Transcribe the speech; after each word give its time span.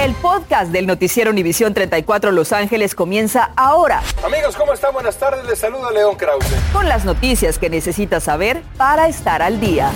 El 0.00 0.14
podcast 0.14 0.72
del 0.72 0.86
noticiero 0.86 1.30
Univisión 1.30 1.74
34 1.74 2.32
Los 2.32 2.54
Ángeles 2.54 2.94
comienza 2.94 3.50
ahora. 3.54 4.00
Amigos, 4.24 4.56
¿cómo 4.56 4.72
están? 4.72 4.94
Buenas 4.94 5.18
tardes. 5.18 5.44
Les 5.44 5.58
saluda 5.58 5.90
León 5.90 6.16
Krause. 6.16 6.46
Con 6.72 6.88
las 6.88 7.04
noticias 7.04 7.58
que 7.58 7.68
necesitas 7.68 8.24
saber 8.24 8.62
para 8.78 9.08
estar 9.08 9.42
al 9.42 9.60
día. 9.60 9.90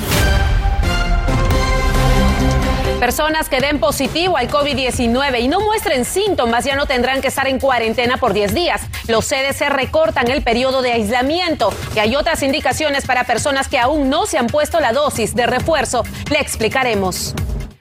Personas 3.01 3.49
que 3.49 3.61
den 3.61 3.81
positivo 3.81 4.37
al 4.37 4.51
COVID-19 4.51 5.41
y 5.41 5.49
no 5.49 5.61
muestren 5.61 6.05
síntomas 6.05 6.67
ya 6.67 6.77
no 6.77 6.85
tendrán 6.85 7.23
que 7.23 7.29
estar 7.29 7.49
en 7.49 7.59
cuarentena 7.59 8.19
por 8.19 8.35
10 8.35 8.53
días. 8.53 8.83
Los 9.09 9.27
CDC 9.27 9.71
recortan 9.71 10.31
el 10.31 10.43
periodo 10.43 10.83
de 10.83 10.93
aislamiento 10.93 11.73
y 11.97 12.01
hay 12.01 12.15
otras 12.15 12.43
indicaciones 12.43 13.07
para 13.07 13.25
personas 13.25 13.69
que 13.69 13.79
aún 13.79 14.11
no 14.11 14.27
se 14.27 14.37
han 14.37 14.49
puesto 14.49 14.81
la 14.81 14.93
dosis 14.93 15.35
de 15.35 15.47
refuerzo. 15.47 16.05
Le 16.31 16.41
explicaremos. 16.41 17.35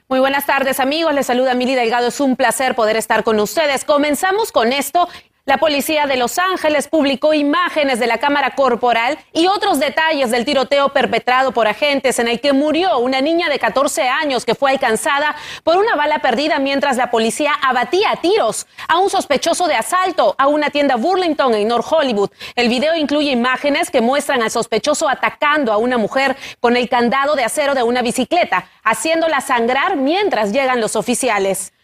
Muy 0.06 0.20
buenas 0.20 0.44
tardes 0.44 0.80
amigos, 0.80 1.14
les 1.14 1.24
saluda 1.24 1.54
Mili 1.54 1.74
Delgado, 1.74 2.08
es 2.08 2.20
un 2.20 2.36
placer 2.36 2.74
poder 2.74 2.94
estar 2.96 3.24
con 3.24 3.40
ustedes. 3.40 3.86
Comenzamos 3.86 4.52
con 4.52 4.70
esto 4.74 5.08
la 5.46 5.58
policía 5.58 6.06
de 6.06 6.16
Los 6.16 6.38
Ángeles 6.38 6.88
publicó 6.88 7.34
imágenes 7.34 7.98
de 7.98 8.06
la 8.06 8.16
cámara 8.16 8.54
corporal 8.54 9.18
y 9.34 9.46
otros 9.46 9.78
detalles 9.78 10.30
del 10.30 10.46
tiroteo 10.46 10.88
perpetrado 10.88 11.52
por 11.52 11.68
agentes 11.68 12.18
en 12.18 12.28
el 12.28 12.40
que 12.40 12.54
murió 12.54 12.96
una 12.98 13.20
niña 13.20 13.50
de 13.50 13.58
14 13.58 14.08
años 14.08 14.46
que 14.46 14.54
fue 14.54 14.70
alcanzada 14.70 15.36
por 15.62 15.76
una 15.76 15.96
bala 15.96 16.20
perdida 16.20 16.58
mientras 16.60 16.96
la 16.96 17.10
policía 17.10 17.52
abatía 17.62 18.12
a 18.12 18.16
tiros 18.16 18.66
a 18.88 18.98
un 18.98 19.10
sospechoso 19.10 19.66
de 19.66 19.74
asalto 19.74 20.34
a 20.38 20.46
una 20.46 20.70
tienda 20.70 20.96
Burlington 20.96 21.54
en 21.54 21.68
North 21.68 21.88
Hollywood. 21.90 22.30
El 22.54 22.70
video 22.70 22.96
incluye 22.96 23.30
imágenes 23.30 23.90
que 23.90 24.00
muestran 24.00 24.42
al 24.42 24.50
sospechoso 24.50 25.10
atacando 25.10 25.74
a 25.74 25.76
una 25.76 25.98
mujer 25.98 26.36
con 26.60 26.74
el 26.74 26.88
candado 26.88 27.34
de 27.34 27.44
acero 27.44 27.74
de 27.74 27.82
una 27.82 28.00
bicicleta, 28.00 28.66
haciéndola 28.82 29.42
sangrar 29.42 29.96
mientras 29.96 30.52
llegan 30.52 30.80
los 30.80 30.96
oficiales. 30.96 31.74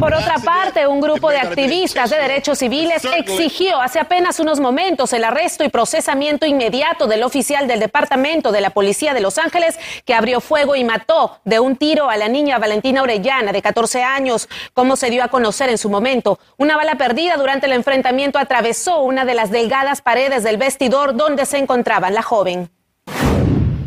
Por 0.00 0.14
otra 0.14 0.36
parte, 0.38 0.86
un 0.86 0.98
grupo 0.98 1.28
de 1.28 1.36
activistas 1.36 2.08
de 2.08 2.16
derechos 2.16 2.58
civiles 2.58 3.04
exigió 3.04 3.82
hace 3.82 4.00
apenas 4.00 4.40
unos 4.40 4.58
momentos 4.58 5.12
el 5.12 5.24
arresto 5.24 5.62
y 5.62 5.68
procesamiento 5.68 6.46
inmediato 6.46 7.06
del 7.06 7.22
oficial 7.22 7.68
del 7.68 7.80
Departamento 7.80 8.50
de 8.50 8.62
la 8.62 8.70
Policía 8.70 9.12
de 9.12 9.20
Los 9.20 9.36
Ángeles 9.36 9.78
que 10.06 10.14
abrió 10.14 10.40
fuego 10.40 10.74
y 10.74 10.84
mató 10.84 11.38
de 11.44 11.60
un 11.60 11.76
tiro 11.76 12.08
a 12.08 12.16
la 12.16 12.28
niña 12.28 12.58
Valentina 12.58 13.02
Orellana 13.02 13.52
de 13.52 13.60
14 13.60 14.02
años, 14.02 14.48
como 14.72 14.96
se 14.96 15.10
dio 15.10 15.22
a 15.22 15.28
conocer 15.28 15.68
en 15.68 15.76
su 15.76 15.90
momento. 15.90 16.38
Una 16.56 16.78
bala 16.78 16.94
perdida 16.94 17.36
durante 17.36 17.66
el 17.66 17.72
enfrentamiento 17.72 18.38
atravesó 18.38 19.02
una 19.02 19.26
de 19.26 19.34
las 19.34 19.50
delgadas 19.50 20.00
paredes 20.00 20.42
del 20.42 20.56
vestidor 20.56 21.14
donde 21.14 21.44
se 21.44 21.58
encontraba 21.58 22.08
la 22.08 22.22
joven. 22.22 22.70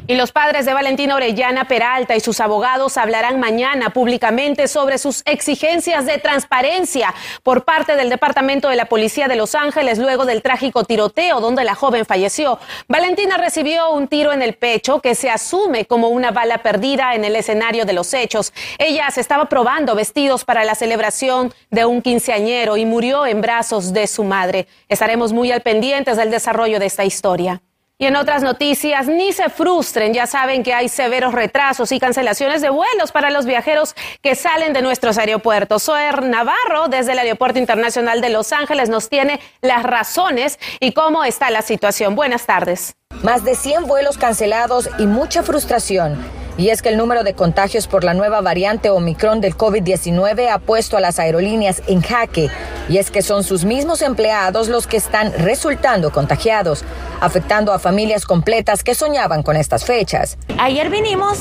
Y 0.06 0.16
los 0.16 0.34
padres 0.34 0.66
de 0.66 0.73
Valentina 0.73 1.16
Orellana 1.16 1.66
Peralta 1.66 2.14
y 2.14 2.20
sus 2.20 2.42
abogados 2.42 2.98
hablarán 2.98 3.40
mañana 3.40 3.92
públicamente 3.92 4.68
sobre 4.68 4.98
sus 4.98 5.22
exigencias 5.26 6.06
de 6.06 6.18
transparencia 6.18 7.14
por 7.42 7.64
parte 7.64 7.96
del 7.96 8.09
Departamento 8.09 8.68
de 8.68 8.76
la 8.76 8.84
Policía 8.84 9.30
de 9.30 9.38
Los 9.38 9.56
Ángeles 9.56 10.00
luego 10.00 10.26
del 10.26 10.42
trágico 10.42 10.84
tiroteo 10.84 11.40
donde 11.40 11.64
la 11.64 11.74
joven 11.74 12.06
falleció. 12.06 12.59
Valentina 12.90 13.38
recibió 13.38 13.92
un 13.92 14.09
tiro 14.09 14.34
en 14.34 14.42
el 14.42 14.56
pecho 14.56 15.00
que 15.00 15.16
se 15.16 15.30
asume 15.30 15.86
como 15.86 16.09
una 16.09 16.31
bala 16.31 16.58
perdida 16.58 17.16
en 17.16 17.24
el 17.24 17.38
escenario 17.38 17.86
de 17.86 17.94
los 17.94 18.14
hechos. 18.14 18.52
Ella 18.80 19.09
se 19.09 19.22
estaba 19.22 19.46
probando 19.46 19.96
vestidos 19.96 20.44
para 20.44 20.66
la 20.66 20.76
celebración 20.76 21.54
de 21.72 21.86
un 21.86 22.02
quinceañero 22.02 22.76
y 22.76 22.86
murió 22.86 23.26
en 23.26 23.40
brazos 23.40 23.94
de 23.94 24.08
su 24.08 24.26
madre. 24.26 24.68
Estaremos 24.90 25.31
muy 25.31 25.54
al 25.54 25.62
pendientes 25.62 26.18
del 26.18 26.30
desarrollo 26.30 26.78
de 26.78 26.88
esta 26.88 27.06
historia. 27.06 27.62
Y 27.99 28.08
en 28.08 28.16
otras 28.16 28.41
noticias, 28.41 29.08
ni 29.08 29.33
se 29.33 29.49
frustren, 29.49 30.13
ya 30.13 30.25
saben 30.25 30.63
que 30.63 30.73
hay 30.73 30.89
severos 30.89 31.33
retrasos 31.33 31.91
y 31.91 32.00
cancelaciones 32.00 32.61
de 32.61 32.69
vuelos 32.69 33.11
para 33.11 33.30
los 33.30 33.45
viajeros 33.45 33.95
que 34.22 34.33
salen 34.35 34.73
de 34.73 34.81
nuestros 34.81 35.19
aeropuertos. 35.19 35.83
Soer 35.83 36.23
Navarro, 36.23 36.88
desde 36.89 37.11
el 37.11 37.19
Aeropuerto 37.19 37.59
Internacional 37.59 38.19
de 38.19 38.30
Los 38.30 38.52
Ángeles, 38.52 38.89
nos 38.89 39.09
tiene 39.09 39.39
las 39.61 39.83
razones 39.83 40.59
y 40.80 40.94
cómo 40.94 41.23
está 41.23 41.52
la 41.52 41.61
situación. 41.61 42.16
Buenas 42.16 42.47
tardes. 42.47 42.95
Más 43.22 43.45
de 43.45 43.56
100 43.56 43.85
vuelos 43.85 44.18
cancelados 44.18 44.89
y 44.97 45.06
mucha 45.06 45.44
frustración. 45.44 46.43
Y 46.56 46.69
es 46.69 46.84
que 46.84 46.90
el 46.90 46.97
número 46.97 47.24
de 47.24 47.34
contagios 47.34 47.88
por 47.88 48.03
la 48.03 48.14
nueva 48.14 48.41
variante 48.41 48.91
Omicron 48.91 49.41
del 49.41 49.58
COVID-19 49.58 50.50
ha 50.50 50.59
puesto 50.59 50.97
a 50.97 51.00
las 51.00 51.18
aerolíneas 51.18 51.81
en 51.88 52.02
jaque. 52.02 52.50
Y 52.90 52.97
es 52.97 53.09
que 53.09 53.24
son 53.24 53.44
sus 53.44 53.66
mismos 53.66 54.03
empleados 54.03 54.68
los 54.68 54.86
que 54.86 54.97
están 54.97 55.34
resultando 55.34 56.12
contagiados, 56.12 56.84
afectando 57.22 57.74
a 57.74 57.80
familias 57.80 58.25
completas 58.25 58.84
que 58.84 58.94
soñaban 58.94 59.42
con 59.42 59.56
estas 59.56 59.84
fechas. 59.86 60.38
Ayer 60.59 60.92
vinimos 60.92 61.40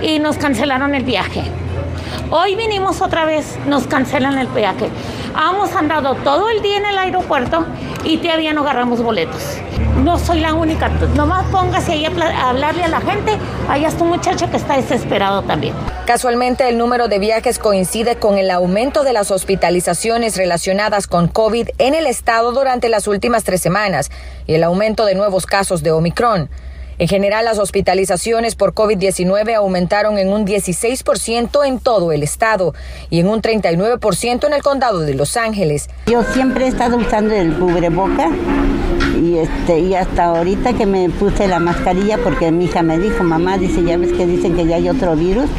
y 0.00 0.20
nos 0.20 0.36
cancelaron 0.36 0.94
el 0.94 1.02
viaje. 1.02 1.42
Hoy 2.30 2.54
vinimos 2.54 3.02
otra 3.02 3.24
vez, 3.24 3.56
nos 3.66 3.86
cancelan 3.88 4.38
el 4.38 4.46
viaje. 4.48 4.88
Hemos 5.36 5.74
andado 5.74 6.14
todo 6.16 6.50
el 6.50 6.62
día 6.62 6.76
en 6.76 6.86
el 6.86 6.98
aeropuerto 6.98 7.64
y 8.04 8.18
todavía 8.18 8.52
no 8.52 8.62
agarramos 8.62 9.02
boletos. 9.02 9.58
No 10.06 10.20
soy 10.20 10.38
la 10.38 10.54
única. 10.54 10.88
Nomás 11.16 11.44
póngase 11.46 11.90
ahí 11.90 12.04
a 12.04 12.48
hablarle 12.48 12.84
a 12.84 12.86
la 12.86 13.00
gente. 13.00 13.36
Allá 13.68 13.88
está 13.88 14.04
un 14.04 14.10
muchacho 14.10 14.48
que 14.48 14.56
está 14.56 14.76
desesperado 14.76 15.42
también. 15.42 15.74
Casualmente, 16.06 16.68
el 16.68 16.78
número 16.78 17.08
de 17.08 17.18
viajes 17.18 17.58
coincide 17.58 18.14
con 18.14 18.38
el 18.38 18.52
aumento 18.52 19.02
de 19.02 19.12
las 19.12 19.32
hospitalizaciones 19.32 20.36
relacionadas 20.36 21.08
con 21.08 21.26
COVID 21.26 21.70
en 21.78 21.96
el 21.96 22.06
estado 22.06 22.52
durante 22.52 22.88
las 22.88 23.08
últimas 23.08 23.42
tres 23.42 23.60
semanas 23.60 24.12
y 24.46 24.54
el 24.54 24.62
aumento 24.62 25.06
de 25.06 25.16
nuevos 25.16 25.44
casos 25.44 25.82
de 25.82 25.90
Omicron. 25.90 26.50
En 26.98 27.08
general, 27.08 27.44
las 27.44 27.58
hospitalizaciones 27.58 28.54
por 28.54 28.72
COVID-19 28.72 29.54
aumentaron 29.54 30.18
en 30.18 30.32
un 30.32 30.46
16% 30.46 31.66
en 31.66 31.78
todo 31.78 32.12
el 32.12 32.22
estado 32.22 32.74
y 33.10 33.20
en 33.20 33.28
un 33.28 33.42
39% 33.42 34.46
en 34.46 34.52
el 34.52 34.62
condado 34.62 35.00
de 35.00 35.14
Los 35.14 35.36
Ángeles. 35.36 35.90
Yo 36.06 36.22
siempre 36.22 36.64
he 36.64 36.68
estado 36.68 36.96
usando 36.96 37.34
el 37.34 37.54
cubreboca 37.58 38.30
y, 39.22 39.38
este, 39.38 39.80
y 39.80 39.94
hasta 39.94 40.24
ahorita 40.24 40.72
que 40.72 40.86
me 40.86 41.10
puse 41.10 41.46
la 41.48 41.58
mascarilla 41.58 42.18
porque 42.18 42.50
mi 42.50 42.64
hija 42.64 42.82
me 42.82 42.98
dijo, 42.98 43.22
mamá, 43.24 43.58
dice, 43.58 43.82
ya 43.84 43.96
ves 43.98 44.12
que 44.12 44.26
dicen 44.26 44.56
que 44.56 44.66
ya 44.66 44.76
hay 44.76 44.88
otro 44.88 45.16
virus 45.16 45.50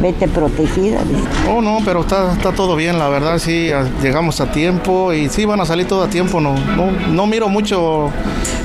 vete 0.00 0.28
protegida. 0.28 1.00
Oh, 1.48 1.60
no, 1.60 1.78
pero 1.84 2.00
está, 2.00 2.32
está 2.32 2.52
todo 2.52 2.76
bien, 2.76 2.98
la 2.98 3.08
verdad, 3.08 3.38
sí, 3.38 3.70
llegamos 4.02 4.40
a 4.40 4.50
tiempo 4.50 5.12
y 5.12 5.28
sí 5.28 5.44
van 5.44 5.60
a 5.60 5.66
salir 5.66 5.86
todo 5.86 6.04
a 6.04 6.08
tiempo, 6.08 6.40
no, 6.40 6.54
no, 6.76 6.90
no 6.90 7.26
miro 7.26 7.48
mucho 7.48 8.10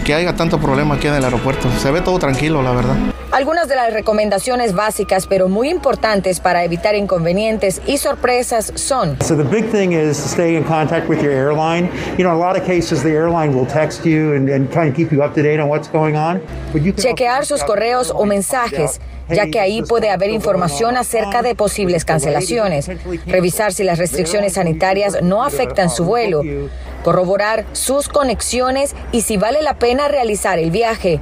que 0.06 0.14
haya 0.14 0.36
tanto 0.36 0.59
problema 0.59 0.96
aquí 0.96 1.08
en 1.08 1.16
el 1.16 1.24
aeropuerto, 1.24 1.70
se 1.80 1.91
ve 1.91 2.02
todo 2.02 2.20
tranquilo, 2.20 2.62
la 2.62 2.72
verdad. 2.72 2.96
Algunas 3.31 3.70
de 3.70 3.75
las 3.75 3.94
recomendaciones 3.94 4.75
básicas, 4.75 5.25
pero 5.25 5.47
muy 5.47 5.70
importantes 5.70 6.41
para 6.41 6.66
evitar 6.66 6.96
inconvenientes 6.96 7.81
y 7.88 7.97
sorpresas 7.97 8.74
son. 8.75 9.18
So 9.22 9.38
the 9.38 9.44
big 9.44 9.72
thing 9.72 9.94
is 9.94 10.18
to 10.18 10.28
stay 10.28 10.58
in 10.58 10.66
contact 10.66 11.08
with 11.08 11.22
your 11.22 11.31
airline. 11.31 11.90
You 12.18 12.25
know, 12.25 12.34
a 12.34 12.38
lot 12.38 12.59
of 12.59 12.66
cases 12.66 13.03
the 13.03 13.12
airline 13.12 13.56
will 13.56 13.66
text 13.66 14.06
you 14.06 14.34
and, 14.34 14.50
and 14.50 14.70
try 14.70 14.86
and 14.86 14.94
keep 14.94 15.14
you 15.14 15.24
up 15.24 15.34
to 15.36 15.41
date 15.41 15.62
on 15.62 15.70
what's 15.70 15.88
going 15.88 16.18
on. 16.18 16.41
Chequear 16.97 17.46
sus 17.46 17.64
correos 17.64 18.12
o 18.14 18.25
mensajes 18.25 19.00
ya 19.34 19.47
que 19.47 19.59
ahí 19.59 19.81
puede 19.81 20.09
haber 20.09 20.30
información 20.30 20.97
acerca 20.97 21.42
de 21.42 21.56
posibles 21.56 22.06
cancelaciones, 22.06 22.90
revisar 23.25 23.74
si 23.74 23.84
las 23.84 23.97
restricciones 23.97 24.53
sanitarias 24.53 25.22
no 25.22 25.44
afectan 25.44 25.90
su 25.90 26.06
vuelo, 26.06 26.42
corroborar 27.03 27.66
sus 27.74 28.08
conexiones 28.08 28.96
y 29.12 29.22
si 29.22 29.38
vale 29.38 29.62
la 29.62 29.75
pena 29.75 30.08
realizar 30.08 30.59
el 30.59 30.72
viaje 30.72 31.20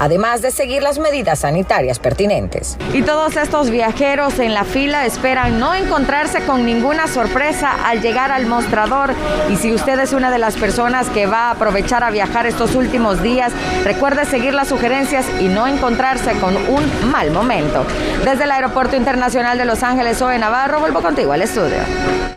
además 0.00 0.42
de 0.42 0.50
seguir 0.50 0.82
las 0.82 0.98
medidas 0.98 1.40
sanitarias 1.40 2.00
pertinentes. 2.00 2.76
Y 2.92 3.02
todos 3.02 3.36
estos 3.36 3.70
viajeros 3.70 4.40
en 4.40 4.54
la 4.54 4.64
fila 4.64 5.06
esperan 5.06 5.60
no 5.60 5.74
encontrarse 5.74 6.40
con 6.40 6.66
ninguna 6.66 7.06
sorpresa 7.06 7.76
al 7.86 8.00
llegar 8.00 8.32
al 8.32 8.46
mostrador. 8.46 9.14
Y 9.50 9.56
si 9.56 9.72
usted 9.72 10.00
es 10.00 10.12
una 10.12 10.32
de 10.32 10.38
las 10.38 10.56
personas 10.56 11.08
que 11.10 11.26
va 11.26 11.48
a 11.48 11.50
aprovechar 11.52 12.02
a 12.02 12.10
viajar 12.10 12.46
estos 12.46 12.74
últimos 12.74 13.22
días, 13.22 13.52
recuerde 13.84 14.24
seguir 14.24 14.54
las 14.54 14.68
sugerencias 14.68 15.26
y 15.38 15.48
no 15.48 15.66
encontrarse 15.66 16.32
con 16.40 16.56
un 16.56 17.10
mal 17.10 17.30
momento. 17.30 17.84
Desde 18.24 18.44
el 18.44 18.50
Aeropuerto 18.50 18.96
Internacional 18.96 19.58
de 19.58 19.66
Los 19.66 19.82
Ángeles, 19.82 20.18
Zoe 20.18 20.38
Navarro, 20.38 20.80
vuelvo 20.80 21.02
contigo 21.02 21.32
al 21.32 21.42
estudio. 21.42 22.29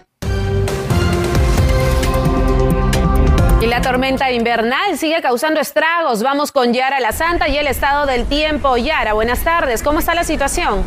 La 3.74 3.82
tormenta 3.82 4.30
invernal 4.30 5.00
sigue 5.00 5.20
causando 5.20 5.60
estragos. 5.60 6.22
Vamos 6.22 6.52
con 6.52 6.74
Yara 6.74 7.00
La 7.00 7.12
Santa 7.12 7.48
y 7.48 7.58
el 7.58 7.66
estado 7.66 8.06
del 8.06 8.26
tiempo. 8.28 8.78
Yara, 8.78 9.14
buenas 9.14 9.44
tardes. 9.44 9.82
¿Cómo 9.82 9.98
está 9.98 10.14
la 10.14 10.24
situación? 10.24 10.84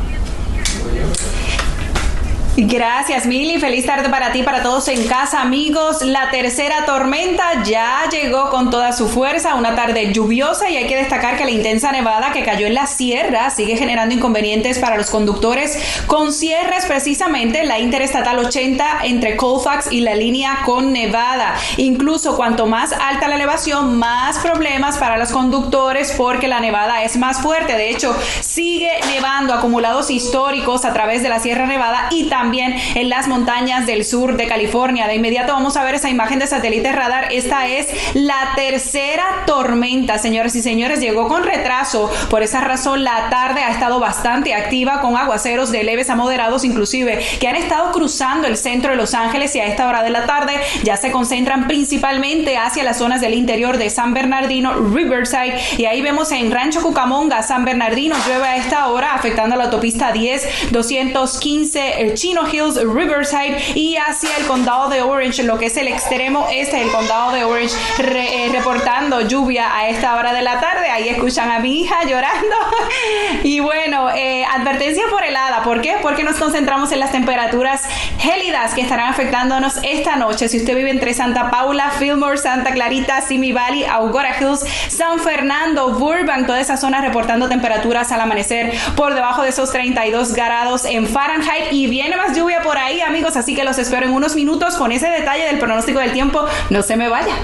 Gracias, 2.58 3.26
Mili. 3.26 3.60
Feliz 3.60 3.84
tarde 3.84 4.08
para 4.08 4.32
ti, 4.32 4.42
para 4.42 4.62
todos 4.62 4.88
en 4.88 5.06
casa, 5.06 5.42
amigos. 5.42 6.00
La 6.00 6.30
tercera 6.30 6.86
tormenta 6.86 7.62
ya 7.64 8.08
llegó 8.10 8.48
con 8.48 8.70
toda 8.70 8.94
su 8.94 9.08
fuerza, 9.08 9.56
una 9.56 9.74
tarde 9.74 10.10
lluviosa 10.14 10.70
y 10.70 10.78
hay 10.78 10.86
que 10.86 10.96
destacar 10.96 11.36
que 11.36 11.44
la 11.44 11.50
intensa 11.50 11.92
nevada 11.92 12.32
que 12.32 12.44
cayó 12.44 12.66
en 12.66 12.72
la 12.72 12.86
sierra 12.86 13.50
sigue 13.50 13.76
generando 13.76 14.14
inconvenientes 14.14 14.78
para 14.78 14.96
los 14.96 15.10
conductores 15.10 15.78
con 16.06 16.32
cierres 16.32 16.86
precisamente 16.86 17.62
la 17.64 17.78
interestatal 17.78 18.38
80 18.38 19.00
entre 19.04 19.36
Colfax 19.36 19.92
y 19.92 20.00
la 20.00 20.14
línea 20.14 20.60
con 20.64 20.94
Nevada. 20.94 21.56
Incluso 21.76 22.38
cuanto 22.38 22.64
más 22.64 22.90
alta 22.94 23.28
la 23.28 23.34
elevación, 23.34 23.98
más 23.98 24.38
problemas 24.38 24.96
para 24.96 25.18
los 25.18 25.30
conductores 25.30 26.14
porque 26.16 26.48
la 26.48 26.60
nevada 26.60 27.02
es 27.02 27.18
más 27.18 27.42
fuerte. 27.42 27.74
De 27.74 27.90
hecho, 27.90 28.16
sigue 28.40 28.92
nevando 29.08 29.52
acumulados 29.52 30.10
históricos 30.10 30.86
a 30.86 30.94
través 30.94 31.22
de 31.22 31.28
la 31.28 31.38
Sierra 31.38 31.66
Nevada 31.66 32.08
y 32.10 32.30
también 32.30 32.45
también 32.46 32.76
en 32.94 33.08
las 33.08 33.26
montañas 33.26 33.87
del 33.87 34.04
sur 34.04 34.37
de 34.37 34.46
California. 34.46 35.08
De 35.08 35.16
inmediato 35.16 35.52
vamos 35.52 35.76
a 35.76 35.82
ver 35.82 35.96
esa 35.96 36.10
imagen 36.10 36.38
de 36.38 36.46
satélite 36.46 36.93
radar. 36.93 37.32
Esta 37.32 37.66
es 37.66 37.88
la 38.14 38.52
tercera 38.54 39.25
tormenta, 39.46 40.16
señores 40.19 40.54
y 40.54 40.62
señores. 40.62 41.00
Llegó 41.00 41.26
con 41.26 41.43
retraso. 41.43 42.08
Por 42.31 42.44
esa 42.44 42.60
razón, 42.60 43.02
la 43.02 43.31
tarde 43.31 43.64
ha 43.64 43.70
estado 43.72 43.98
bastante 43.98 44.54
activa 44.54 45.00
con 45.00 45.16
aguaceros 45.16 45.72
de 45.72 45.82
leves 45.82 46.08
a 46.08 46.14
moderados, 46.14 46.62
inclusive, 46.62 47.19
que 47.40 47.48
han 47.48 47.56
estado 47.56 47.90
cruzando 47.90 48.46
el 48.46 48.56
centro 48.56 48.92
de 48.92 48.96
Los 48.96 49.14
Ángeles 49.14 49.56
y 49.56 49.58
a 49.58 49.66
esta 49.66 49.88
hora 49.88 50.04
de 50.04 50.10
la 50.10 50.26
tarde 50.26 50.52
ya 50.84 50.96
se 50.96 51.10
concentran 51.10 51.66
principalmente 51.66 52.56
hacia 52.58 52.84
las 52.84 52.99
zonas 52.99 53.20
del 53.20 53.34
interior 53.34 53.76
de 53.76 53.90
San 53.90 54.14
Bernardino, 54.14 54.72
Riverside. 54.72 55.58
Y 55.78 55.87
ahí 55.87 56.00
vemos 56.00 56.31
en 56.31 56.52
Rancho 56.52 56.81
Cucamonga, 56.81 57.42
San 57.42 57.64
Bernardino, 57.64 58.14
llueve 58.25 58.46
a 58.46 58.56
esta 58.56 58.87
hora, 58.87 59.14
afectando 59.14 59.56
la 59.56 59.64
autopista 59.64 60.12
10, 60.12 60.70
215, 60.70 62.02
el 62.02 62.14
Hills, 62.50 62.76
Riverside 62.76 63.56
y 63.74 63.96
hacia 63.96 64.36
el 64.36 64.46
condado 64.46 64.88
de 64.88 65.02
Orange, 65.02 65.42
lo 65.42 65.58
que 65.58 65.66
es 65.66 65.76
el 65.76 65.88
extremo 65.88 66.46
este 66.52 66.76
del 66.78 66.90
condado 66.90 67.32
de 67.32 67.44
Orange, 67.44 67.74
eh, 67.98 68.48
reportando 68.52 69.22
lluvia 69.22 69.76
a 69.76 69.88
esta 69.88 70.16
hora 70.16 70.32
de 70.32 70.42
la 70.42 70.60
tarde. 70.60 70.88
Ahí 70.88 71.08
escuchan 71.08 71.50
a 71.50 71.58
mi 71.58 71.80
hija 71.80 72.04
llorando. 72.04 72.56
y 73.42 73.60
bueno, 73.60 74.10
eh, 74.14 74.44
advertencia 74.44 75.04
por 75.10 75.24
helada. 75.24 75.62
¿Por 75.62 75.80
qué? 75.80 75.96
Porque 76.02 76.24
nos 76.24 76.36
concentramos 76.36 76.92
en 76.92 77.00
las 77.00 77.12
temperaturas 77.12 77.82
gélidas 78.18 78.74
que 78.74 78.80
estarán 78.80 79.08
afectándonos 79.10 79.78
esta 79.82 80.16
noche. 80.16 80.48
Si 80.48 80.58
usted 80.58 80.74
vive 80.74 80.90
entre 80.90 81.14
Santa 81.14 81.50
Paula, 81.50 81.90
Fillmore, 81.90 82.38
Santa 82.38 82.72
Clarita, 82.72 83.20
Simi 83.20 83.52
Valley, 83.52 83.84
Augora 83.84 84.36
Hills, 84.38 84.64
San 84.88 85.20
Fernando, 85.20 85.94
Burbank, 85.98 86.46
toda 86.46 86.60
esa 86.60 86.76
zona 86.76 87.00
reportando 87.00 87.48
temperaturas 87.48 88.12
al 88.12 88.20
amanecer 88.20 88.72
por 88.96 89.14
debajo 89.14 89.42
de 89.42 89.50
esos 89.50 89.70
32 89.70 90.32
grados 90.32 90.84
en 90.84 91.06
Fahrenheit. 91.06 91.72
Y 91.72 91.86
viene 91.86 92.16
más 92.16 92.25
lluvia 92.34 92.62
por 92.62 92.78
ahí, 92.78 93.00
amigos. 93.00 93.37
Así 93.37 93.55
que 93.55 93.64
los 93.64 93.78
espero 93.78 94.06
en 94.06 94.12
unos 94.12 94.34
minutos 94.34 94.76
con 94.76 94.93
ese 94.93 95.08
detalle 95.08 95.44
del 95.44 95.58
pronóstico 95.58 95.99
del 95.99 96.12
tiempo. 96.12 96.44
No 96.70 96.82
se 96.82 96.96
me 96.96 97.08
vaya. 97.08 97.34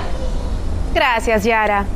Gracias, 0.94 1.44
Yara. 1.44 1.86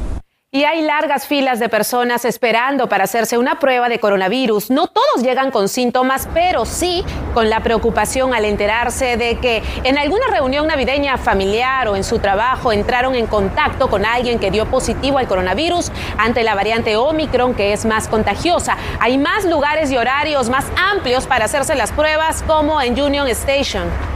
Y 0.57 0.65
hay 0.65 0.81
largas 0.81 1.27
filas 1.27 1.59
de 1.59 1.69
personas 1.69 2.25
esperando 2.25 2.89
para 2.89 3.05
hacerse 3.05 3.37
una 3.37 3.59
prueba 3.59 3.91
de 3.91 3.99
coronavirus. 3.99 4.71
No 4.71 4.87
todos 4.87 5.23
llegan 5.23 5.51
con 5.51 5.69
síntomas, 5.69 6.31
pero 6.33 6.65
sí 6.65 7.05
con 7.35 7.51
la 7.51 7.61
preocupación 7.61 8.33
al 8.33 8.47
enterarse 8.47 9.19
de 9.19 9.39
que 9.39 9.63
en 9.85 9.99
alguna 9.99 10.29
reunión 10.31 10.67
navideña 10.67 11.19
familiar 11.19 11.89
o 11.89 11.97
en 11.97 12.05
su 12.05 12.21
trabajo 12.21 12.73
entraron 12.73 13.15
en 13.15 13.27
contacto 13.27 13.91
con 13.91 14.07
alguien 14.07 14.39
que 14.39 14.51
dio 14.51 14.65
positivo 14.65 15.19
al 15.19 15.29
coronavirus 15.29 15.93
ante 16.17 16.43
la 16.43 16.55
variante 16.55 16.97
Omicron, 16.97 17.53
que 17.53 17.75
es 17.75 17.85
más 17.85 18.09
contagiosa. 18.09 18.79
Hay 18.99 19.19
más 19.19 19.45
lugares 19.45 19.91
y 19.91 19.99
horarios 19.99 20.49
más 20.49 20.65
amplios 20.91 21.27
para 21.27 21.45
hacerse 21.45 21.75
las 21.75 21.93
pruebas, 21.93 22.43
como 22.47 22.81
en 22.81 22.99
Union 22.99 23.29
Station. 23.29 24.16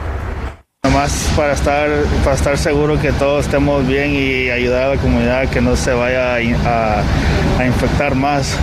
Para 1.34 1.54
estar, 1.54 1.88
para 2.22 2.36
estar 2.36 2.58
seguro 2.58 3.00
que 3.00 3.10
todos 3.10 3.46
estemos 3.46 3.86
bien 3.86 4.14
y 4.14 4.50
ayudar 4.50 4.82
a 4.82 4.88
la 4.96 4.96
comunidad 5.00 5.48
que 5.48 5.62
no 5.62 5.74
se 5.74 5.94
vaya 5.94 6.34
a, 6.34 7.64
infectar 7.64 8.14
más. 8.14 8.58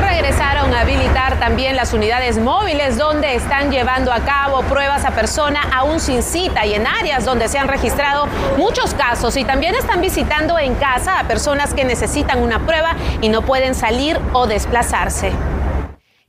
Regresaron 0.00 0.72
a 0.72 0.80
habilitar 0.80 1.38
también 1.38 1.76
las 1.76 1.92
unidades 1.92 2.38
móviles 2.38 2.96
donde 2.96 3.34
están 3.34 3.70
llevando 3.70 4.14
a 4.14 4.20
cabo 4.20 4.62
pruebas 4.62 5.04
a 5.04 5.10
persona 5.10 5.60
aún 5.74 6.00
sin 6.00 6.22
cita 6.22 6.64
y 6.64 6.72
en 6.72 6.86
áreas 6.86 7.26
donde 7.26 7.48
se 7.48 7.58
han 7.58 7.68
registrado 7.68 8.26
muchos 8.56 8.94
casos 8.94 9.36
y 9.36 9.44
también 9.44 9.74
están 9.74 10.00
visitando 10.00 10.58
en 10.58 10.74
casa 10.74 11.18
a 11.20 11.24
personas 11.24 11.74
que 11.74 11.84
necesitan 11.84 12.42
una 12.42 12.60
prueba 12.60 12.96
y 13.20 13.28
no 13.28 13.42
pueden 13.42 13.74
salir 13.74 14.18
o 14.32 14.46
desplazarse. 14.46 15.32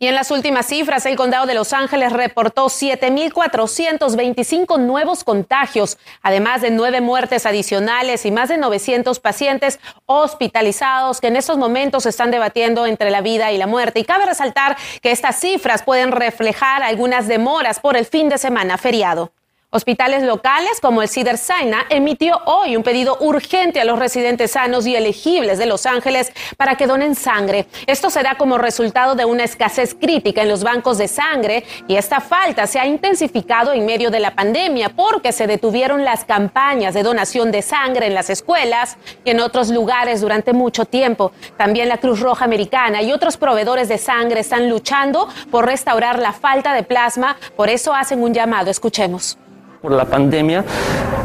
Y 0.06 0.08
en 0.08 0.14
las 0.14 0.30
últimas 0.30 0.68
cifras, 0.68 1.08
el 1.08 1.16
condado 1.16 1.48
de 1.48 1.56
Los 1.56 1.74
Ángeles 1.74 2.14
reportó 2.14 2.68
7.425 2.68 4.80
nuevos 4.80 5.24
contagios, 5.24 5.98
además 6.22 6.62
de 6.62 6.70
nueve 6.70 7.02
muertes 7.02 7.48
adicionales 7.48 8.24
y 8.28 8.30
más 8.30 8.50
de 8.50 8.60
900 8.60 9.20
pacientes 9.20 9.80
hospitalizados 10.06 11.22
que 11.22 11.30
en 11.30 11.38
estos 11.38 11.58
momentos 11.58 12.06
están 12.06 12.30
debatiendo 12.30 12.86
entre 12.86 13.10
la 13.10 13.22
vida 13.22 13.52
y 13.52 13.58
la 13.58 13.66
muerte. 13.66 14.00
Y 14.00 14.04
cabe 14.04 14.28
resaltar 14.28 14.78
que 15.02 15.10
estas 15.10 15.40
cifras 15.40 15.82
pueden 15.82 16.12
reflejar 16.12 16.84
algunas 16.84 17.28
demoras 17.28 17.80
por 17.80 17.98
el 17.98 18.06
fin 18.06 18.30
de 18.30 18.38
semana 18.38 18.78
feriado. 18.78 19.32
Hospitales 19.76 20.24
locales 20.24 20.80
como 20.80 21.02
el 21.02 21.10
Cedar 21.10 21.38
Sinai 21.38 21.84
emitió 21.90 22.40
hoy 22.46 22.78
un 22.78 22.84
pedido 22.84 23.18
urgente 23.20 23.82
a 23.82 23.84
los 23.84 24.00
residentes 24.00 24.52
sanos 24.52 24.88
y 24.88 24.96
elegibles 24.96 25.58
de 25.58 25.66
Los 25.66 25.86
Ángeles 25.86 26.32
para 26.56 26.78
que 26.78 26.88
donen 26.88 27.14
sangre. 27.14 27.68
Esto 27.86 28.10
se 28.10 28.24
da 28.24 28.36
como 28.36 28.58
resultado 28.58 29.16
de 29.16 29.26
una 29.26 29.44
escasez 29.44 29.94
crítica 29.94 30.42
en 30.42 30.48
los 30.48 30.64
bancos 30.64 30.98
de 30.98 31.10
sangre 31.10 31.66
y 31.90 31.98
esta 31.98 32.22
falta 32.22 32.68
se 32.68 32.80
ha 32.80 32.88
intensificado 32.88 33.74
en 33.74 33.86
medio 33.86 34.12
de 34.12 34.22
la 34.22 34.34
pandemia 34.34 34.96
porque 34.96 35.34
se 35.34 35.46
detuvieron 35.46 36.06
las 36.06 36.24
campañas 36.24 36.94
de 36.94 37.04
donación 37.04 37.52
de 37.52 37.62
sangre 37.62 38.08
en 38.08 38.14
las 38.14 38.30
escuelas 38.30 38.96
y 39.26 39.32
en 39.32 39.42
otros 39.42 39.72
lugares 39.72 40.22
durante 40.22 40.54
mucho 40.54 40.86
tiempo. 40.86 41.34
También 41.58 41.90
la 41.90 41.98
Cruz 41.98 42.22
Roja 42.22 42.46
Americana 42.46 43.02
y 43.02 43.12
otros 43.12 43.36
proveedores 43.36 43.90
de 43.90 43.98
sangre 43.98 44.40
están 44.40 44.70
luchando 44.70 45.28
por 45.52 45.66
restaurar 45.66 46.20
la 46.20 46.32
falta 46.32 46.74
de 46.74 46.84
plasma, 46.84 47.36
por 47.58 47.70
eso 47.70 47.94
hacen 47.94 48.24
un 48.24 48.34
llamado. 48.34 48.72
Escuchemos 48.72 49.38
por 49.82 49.92
la 49.92 50.06
pandemia, 50.06 50.64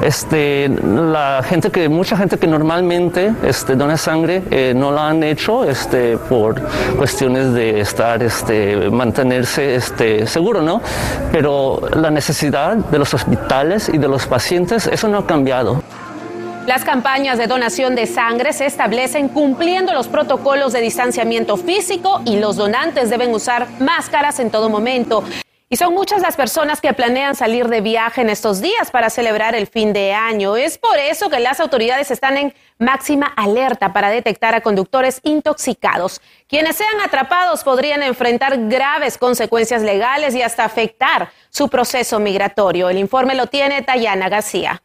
este, 0.03 0.69
la 0.69 1.43
gente 1.43 1.71
que, 1.71 1.89
mucha 1.89 2.17
gente 2.17 2.39
que 2.39 2.47
normalmente 2.47 3.33
este, 3.43 3.77
dona 3.77 3.97
sangre 3.97 4.43
eh, 4.51 4.73
no 4.75 4.91
lo 4.91 5.01
han 5.01 5.23
hecho 5.23 5.65
este, 5.65 6.17
por 6.17 6.61
cuestiones 6.97 7.53
de 7.55 7.81
estar, 7.81 8.23
este, 8.23 8.91
mantenerse 8.91 9.75
este, 9.75 10.27
seguro, 10.27 10.63
¿no? 10.63 10.81
Pero 11.33 11.81
la 11.95 12.11
necesidad 12.11 12.77
de 12.77 12.99
los 12.99 13.13
hospitales 13.15 13.89
y 13.93 13.99
de 13.99 14.09
los 14.09 14.27
pacientes, 14.27 14.87
eso 14.87 15.09
no 15.09 15.19
ha 15.19 15.27
cambiado. 15.27 15.83
Las 16.67 16.85
campañas 16.85 17.39
de 17.39 17.47
donación 17.47 17.95
de 17.95 18.07
sangre 18.07 18.53
se 18.53 18.67
establecen 18.67 19.29
cumpliendo 19.29 19.93
los 19.93 20.09
protocolos 20.09 20.73
de 20.73 20.81
distanciamiento 20.81 21.57
físico 21.57 22.21
y 22.25 22.37
los 22.39 22.57
donantes 22.57 23.11
deben 23.11 23.33
usar 23.35 23.67
máscaras 23.81 24.39
en 24.41 24.51
todo 24.51 24.69
momento. 24.69 25.25
Y 25.73 25.77
son 25.77 25.95
muchas 25.95 26.21
las 26.21 26.35
personas 26.35 26.81
que 26.81 26.93
planean 26.93 27.37
salir 27.37 27.69
de 27.69 27.81
viaje 27.81 28.23
en 28.23 28.29
estos 28.29 28.61
días 28.61 28.91
para 28.91 29.09
celebrar 29.09 29.55
el 29.55 29.69
fin 29.69 29.93
de 29.93 30.13
año. 30.13 30.57
Es 30.57 30.79
por 30.79 30.99
eso 30.99 31.31
que 31.31 31.39
las 31.39 31.61
autoridades 31.61 32.11
están 32.11 32.37
en 32.37 32.55
máxima 32.79 33.33
alerta 33.37 33.93
para 33.93 34.11
detectar 34.11 34.57
a 34.57 34.63
conductores 34.63 35.21
intoxicados. 35.23 36.21
Quienes 36.49 36.75
sean 36.75 37.01
atrapados 37.01 37.63
podrían 37.63 38.03
enfrentar 38.03 38.67
graves 38.67 39.17
consecuencias 39.17 39.83
legales 39.83 40.35
y 40.35 40.43
hasta 40.43 40.65
afectar 40.65 41.31
su 41.51 41.69
proceso 41.69 42.19
migratorio. 42.19 42.89
El 42.91 42.99
informe 42.99 43.37
lo 43.37 43.47
tiene 43.47 43.83
Tayana 43.83 44.29
García. 44.29 44.83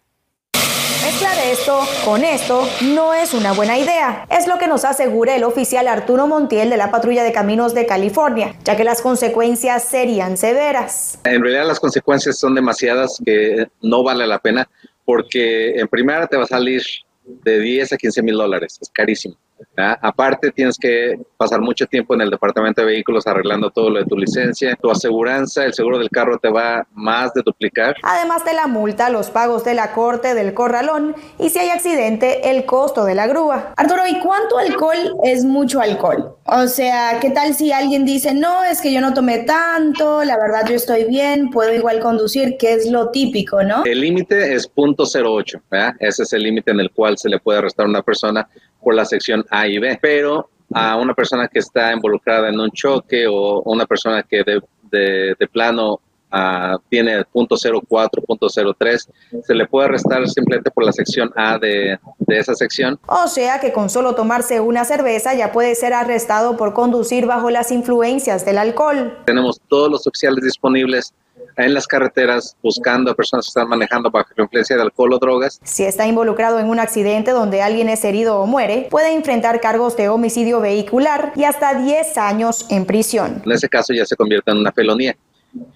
Mezclar 1.05 1.37
esto 1.51 1.81
con 2.03 2.23
esto 2.23 2.67
no 2.81 3.13
es 3.13 3.35
una 3.35 3.53
buena 3.53 3.77
idea, 3.77 4.25
es 4.31 4.47
lo 4.47 4.57
que 4.57 4.65
nos 4.65 4.85
asegura 4.85 5.35
el 5.35 5.43
oficial 5.43 5.87
Arturo 5.87 6.25
Montiel 6.25 6.71
de 6.71 6.77
la 6.77 6.89
Patrulla 6.89 7.23
de 7.23 7.31
Caminos 7.31 7.75
de 7.75 7.85
California, 7.85 8.55
ya 8.63 8.75
que 8.75 8.83
las 8.83 9.03
consecuencias 9.03 9.83
serían 9.83 10.35
severas. 10.35 11.19
En 11.23 11.43
realidad 11.43 11.67
las 11.67 11.79
consecuencias 11.79 12.39
son 12.39 12.55
demasiadas 12.55 13.21
que 13.23 13.67
no 13.83 14.01
vale 14.01 14.25
la 14.25 14.39
pena 14.39 14.67
porque 15.05 15.79
en 15.79 15.87
primera 15.87 16.25
te 16.25 16.37
va 16.37 16.45
a 16.45 16.47
salir 16.47 16.81
de 17.23 17.59
10 17.59 17.93
a 17.93 17.97
15 17.97 18.23
mil 18.23 18.35
dólares, 18.35 18.79
es 18.81 18.89
carísimo. 18.89 19.35
Aparte, 19.77 20.51
tienes 20.51 20.77
que 20.77 21.19
pasar 21.37 21.61
mucho 21.61 21.85
tiempo 21.85 22.13
en 22.13 22.21
el 22.21 22.29
departamento 22.29 22.81
de 22.81 22.87
vehículos 22.87 23.27
arreglando 23.27 23.69
todo 23.69 23.89
lo 23.89 23.99
de 23.99 24.05
tu 24.05 24.17
licencia, 24.17 24.75
tu 24.81 24.89
aseguranza, 24.89 25.65
el 25.65 25.73
seguro 25.73 25.97
del 25.97 26.09
carro 26.09 26.37
te 26.37 26.49
va 26.49 26.85
más 26.93 27.33
de 27.33 27.41
duplicar. 27.43 27.95
Además 28.03 28.45
de 28.45 28.53
la 28.53 28.67
multa, 28.67 29.09
los 29.09 29.29
pagos 29.29 29.65
de 29.65 29.73
la 29.73 29.91
corte 29.93 30.33
del 30.33 30.53
corralón 30.53 31.15
y 31.39 31.49
si 31.49 31.59
hay 31.59 31.69
accidente, 31.69 32.49
el 32.51 32.65
costo 32.65 33.05
de 33.05 33.15
la 33.15 33.27
grúa. 33.27 33.73
Arturo, 33.75 34.03
¿y 34.07 34.19
cuánto 34.19 34.57
alcohol 34.57 35.17
es 35.23 35.43
mucho 35.43 35.81
alcohol? 35.81 36.35
O 36.45 36.67
sea, 36.67 37.19
¿qué 37.19 37.31
tal 37.31 37.53
si 37.53 37.71
alguien 37.71 38.05
dice, 38.05 38.33
no, 38.33 38.63
es 38.63 38.81
que 38.81 38.93
yo 38.93 39.01
no 39.01 39.13
tomé 39.13 39.39
tanto, 39.39 40.23
la 40.23 40.37
verdad 40.37 40.67
yo 40.67 40.75
estoy 40.75 41.05
bien, 41.05 41.49
puedo 41.49 41.73
igual 41.73 41.99
conducir, 41.99 42.57
que 42.57 42.73
es 42.73 42.89
lo 42.89 43.09
típico, 43.09 43.63
¿no? 43.63 43.83
El 43.85 44.01
límite 44.01 44.53
es 44.53 44.71
.08, 44.73 45.61
ese 45.99 46.23
es 46.23 46.33
el 46.33 46.43
límite 46.43 46.71
en 46.71 46.79
el 46.79 46.91
cual 46.91 47.17
se 47.17 47.29
le 47.29 47.39
puede 47.39 47.59
arrestar 47.59 47.85
a 47.85 47.89
una 47.89 48.01
persona 48.01 48.47
por 48.85 48.93
la 48.93 49.03
sección 49.03 49.43
A 49.49 49.67
y 49.67 49.79
B, 49.79 49.97
pero 49.99 50.47
a 50.71 50.95
una 50.97 51.15
persona 51.15 51.47
que 51.47 51.59
está 51.59 51.91
involucrada 51.91 52.49
en 52.49 52.59
un 52.59 52.69
choque 52.69 53.25
o 53.27 53.63
una 53.63 53.85
persona 53.87 54.21
que 54.21 54.43
de, 54.43 54.61
de, 54.91 55.47
plano 55.47 55.99
uh, 56.31 56.77
tiene 56.87 57.25
punto 57.25 57.55
.03, 57.55 59.09
se 59.43 59.55
le 59.55 59.65
puede 59.67 59.87
arrestar 59.87 60.27
simplemente 60.27 60.69
por 60.69 60.85
la 60.85 60.91
sección 60.91 61.31
A 61.35 61.57
de, 61.57 61.97
de, 62.19 62.37
esa 62.37 62.53
sección. 62.53 62.99
O 63.07 63.27
sea 63.27 63.59
que 63.59 63.73
con 63.73 63.89
solo 63.89 64.13
tomarse 64.13 64.59
una 64.59 64.85
cerveza 64.85 65.33
ya 65.33 65.51
puede 65.51 65.73
ser 65.73 65.93
arrestado 65.93 66.55
por 66.55 66.73
conducir 66.73 67.25
bajo 67.25 67.49
las 67.49 67.71
influencias 67.71 68.45
del 68.45 68.59
alcohol. 68.59 69.17
Tenemos 69.25 69.59
todos 69.67 69.89
los 69.89 70.05
oficiales 70.05 70.43
disponibles 70.43 71.11
en 71.57 71.73
las 71.73 71.87
carreteras 71.87 72.57
buscando 72.61 73.11
a 73.11 73.15
personas 73.15 73.45
que 73.45 73.49
están 73.49 73.69
manejando 73.69 74.11
bajo 74.11 74.29
la 74.35 74.43
influencia 74.43 74.75
de 74.75 74.81
alcohol 74.81 75.13
o 75.13 75.19
drogas. 75.19 75.59
Si 75.63 75.83
está 75.83 76.07
involucrado 76.07 76.59
en 76.59 76.67
un 76.67 76.79
accidente 76.79 77.31
donde 77.31 77.61
alguien 77.61 77.89
es 77.89 78.03
herido 78.03 78.39
o 78.39 78.45
muere, 78.45 78.87
puede 78.89 79.13
enfrentar 79.13 79.61
cargos 79.61 79.95
de 79.97 80.09
homicidio 80.09 80.59
vehicular 80.59 81.33
y 81.35 81.43
hasta 81.43 81.73
10 81.73 82.17
años 82.17 82.65
en 82.69 82.85
prisión. 82.85 83.41
En 83.45 83.51
ese 83.51 83.69
caso 83.69 83.93
ya 83.93 84.05
se 84.05 84.15
convierte 84.15 84.51
en 84.51 84.57
una 84.57 84.71
felonía 84.71 85.15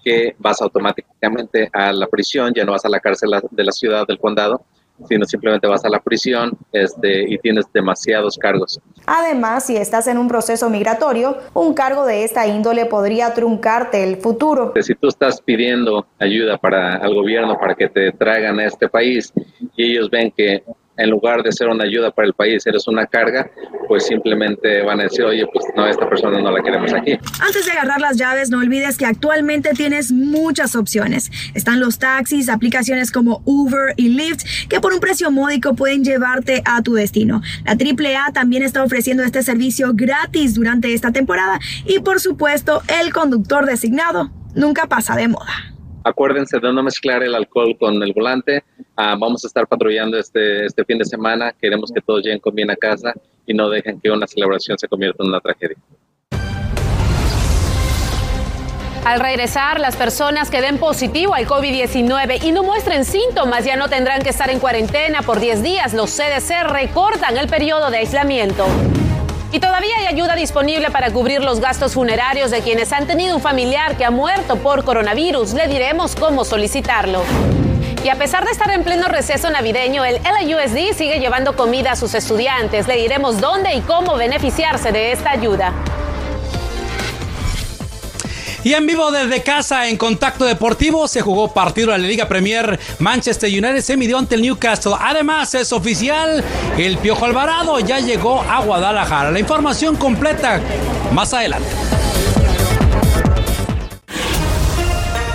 que 0.04 0.34
vas 0.38 0.60
automáticamente 0.60 1.70
a 1.72 1.92
la 1.92 2.06
prisión, 2.06 2.52
ya 2.54 2.64
no 2.64 2.72
vas 2.72 2.84
a 2.84 2.88
la 2.88 3.00
cárcel 3.00 3.30
de 3.50 3.64
la 3.64 3.72
ciudad 3.72 4.06
del 4.06 4.18
condado, 4.18 4.62
sino 5.08 5.24
simplemente 5.24 5.66
vas 5.66 5.84
a 5.84 5.88
la 5.88 6.00
prisión 6.00 6.56
este, 6.72 7.22
y 7.28 7.38
tienes 7.38 7.66
demasiados 7.72 8.36
cargos. 8.38 8.80
Además, 9.06 9.66
si 9.66 9.76
estás 9.76 10.06
en 10.06 10.18
un 10.18 10.28
proceso 10.28 10.70
migratorio, 10.70 11.38
un 11.54 11.74
cargo 11.74 12.06
de 12.06 12.24
esta 12.24 12.46
índole 12.46 12.86
podría 12.86 13.34
truncarte 13.34 14.04
el 14.04 14.16
futuro. 14.16 14.72
Si 14.80 14.94
tú 14.94 15.08
estás 15.08 15.40
pidiendo 15.40 16.06
ayuda 16.18 16.58
para 16.58 16.96
al 16.96 17.14
gobierno 17.14 17.58
para 17.58 17.74
que 17.74 17.88
te 17.88 18.12
traigan 18.12 18.58
a 18.58 18.66
este 18.66 18.88
país 18.88 19.32
y 19.76 19.92
ellos 19.92 20.10
ven 20.10 20.32
que 20.36 20.62
en 21.00 21.10
lugar 21.10 21.42
de 21.42 21.52
ser 21.52 21.68
una 21.68 21.84
ayuda 21.84 22.10
para 22.10 22.28
el 22.28 22.34
país, 22.34 22.66
eres 22.66 22.86
una 22.86 23.06
carga, 23.06 23.50
pues 23.88 24.06
simplemente 24.06 24.82
van 24.82 25.00
a 25.00 25.04
decir, 25.04 25.24
oye, 25.24 25.46
pues 25.52 25.64
no, 25.76 25.86
esta 25.86 26.08
persona 26.08 26.40
no 26.40 26.50
la 26.50 26.62
queremos 26.62 26.92
aquí. 26.92 27.18
Antes 27.40 27.66
de 27.66 27.72
agarrar 27.72 28.00
las 28.00 28.16
llaves, 28.16 28.50
no 28.50 28.58
olvides 28.58 28.96
que 28.96 29.06
actualmente 29.06 29.70
tienes 29.70 30.12
muchas 30.12 30.76
opciones. 30.76 31.30
Están 31.54 31.80
los 31.80 31.98
taxis, 31.98 32.48
aplicaciones 32.48 33.10
como 33.10 33.42
Uber 33.44 33.94
y 33.96 34.08
Lyft, 34.08 34.68
que 34.68 34.80
por 34.80 34.92
un 34.92 35.00
precio 35.00 35.30
módico 35.30 35.74
pueden 35.74 36.04
llevarte 36.04 36.62
a 36.64 36.82
tu 36.82 36.94
destino. 36.94 37.40
La 37.64 37.72
AAA 37.72 38.32
también 38.32 38.62
está 38.62 38.82
ofreciendo 38.82 39.22
este 39.22 39.42
servicio 39.42 39.92
gratis 39.94 40.54
durante 40.54 40.92
esta 40.92 41.12
temporada 41.12 41.58
y 41.86 42.00
por 42.00 42.20
supuesto 42.20 42.82
el 43.00 43.12
conductor 43.12 43.66
designado 43.66 44.30
nunca 44.54 44.86
pasa 44.86 45.16
de 45.16 45.28
moda. 45.28 45.69
Acuérdense 46.02 46.58
de 46.58 46.72
no 46.72 46.82
mezclar 46.82 47.22
el 47.22 47.34
alcohol 47.34 47.76
con 47.78 48.02
el 48.02 48.12
volante. 48.12 48.64
Ah, 48.96 49.16
vamos 49.18 49.44
a 49.44 49.48
estar 49.48 49.66
patrullando 49.66 50.18
este, 50.18 50.64
este 50.64 50.84
fin 50.84 50.98
de 50.98 51.04
semana. 51.04 51.52
Queremos 51.60 51.90
que 51.92 52.00
todos 52.00 52.22
lleguen 52.22 52.38
con 52.38 52.54
bien 52.54 52.70
a 52.70 52.76
casa 52.76 53.12
y 53.46 53.52
no 53.52 53.68
dejen 53.68 54.00
que 54.00 54.10
una 54.10 54.26
celebración 54.26 54.78
se 54.78 54.88
convierta 54.88 55.22
en 55.22 55.28
una 55.28 55.40
tragedia. 55.40 55.76
Al 59.04 59.18
regresar, 59.18 59.80
las 59.80 59.96
personas 59.96 60.50
que 60.50 60.60
den 60.60 60.78
positivo 60.78 61.34
al 61.34 61.46
COVID-19 61.46 62.44
y 62.44 62.52
no 62.52 62.62
muestren 62.62 63.04
síntomas 63.04 63.64
ya 63.64 63.76
no 63.76 63.88
tendrán 63.88 64.22
que 64.22 64.28
estar 64.28 64.50
en 64.50 64.60
cuarentena 64.60 65.22
por 65.22 65.40
10 65.40 65.62
días. 65.62 65.94
Los 65.94 66.10
CDC 66.10 66.68
recortan 66.68 67.36
el 67.38 67.48
periodo 67.48 67.90
de 67.90 67.98
aislamiento. 67.98 68.66
Y 69.52 69.58
todavía 69.58 69.96
hay 69.98 70.06
ayuda 70.06 70.36
disponible 70.36 70.90
para 70.90 71.10
cubrir 71.10 71.42
los 71.42 71.58
gastos 71.58 71.94
funerarios 71.94 72.52
de 72.52 72.60
quienes 72.60 72.92
han 72.92 73.08
tenido 73.08 73.34
un 73.34 73.42
familiar 73.42 73.96
que 73.96 74.04
ha 74.04 74.10
muerto 74.10 74.56
por 74.56 74.84
coronavirus. 74.84 75.54
Le 75.54 75.66
diremos 75.66 76.14
cómo 76.14 76.44
solicitarlo. 76.44 77.24
Y 78.04 78.08
a 78.08 78.14
pesar 78.14 78.44
de 78.44 78.52
estar 78.52 78.70
en 78.70 78.84
pleno 78.84 79.08
receso 79.08 79.50
navideño, 79.50 80.04
el 80.04 80.20
LAUSD 80.22 80.96
sigue 80.96 81.18
llevando 81.18 81.56
comida 81.56 81.92
a 81.92 81.96
sus 81.96 82.14
estudiantes. 82.14 82.86
Le 82.86 82.96
diremos 82.96 83.40
dónde 83.40 83.74
y 83.74 83.80
cómo 83.80 84.16
beneficiarse 84.16 84.92
de 84.92 85.12
esta 85.12 85.32
ayuda. 85.32 85.72
Y 88.62 88.74
en 88.74 88.86
vivo 88.86 89.10
desde 89.10 89.42
casa 89.42 89.88
en 89.88 89.96
Contacto 89.96 90.44
Deportivo 90.44 91.08
se 91.08 91.22
jugó 91.22 91.52
partido 91.52 91.92
de 91.92 91.98
la 91.98 92.06
Liga 92.06 92.28
Premier. 92.28 92.78
Manchester 92.98 93.48
United 93.48 93.80
se 93.80 93.96
midió 93.96 94.18
ante 94.18 94.34
el 94.34 94.42
Newcastle. 94.42 94.92
Además 95.00 95.54
es 95.54 95.72
oficial, 95.72 96.44
el 96.76 96.98
Piojo 96.98 97.24
Alvarado 97.24 97.80
ya 97.80 98.00
llegó 98.00 98.42
a 98.42 98.60
Guadalajara. 98.60 99.30
La 99.30 99.38
información 99.38 99.96
completa 99.96 100.60
más 101.12 101.32
adelante. 101.32 101.68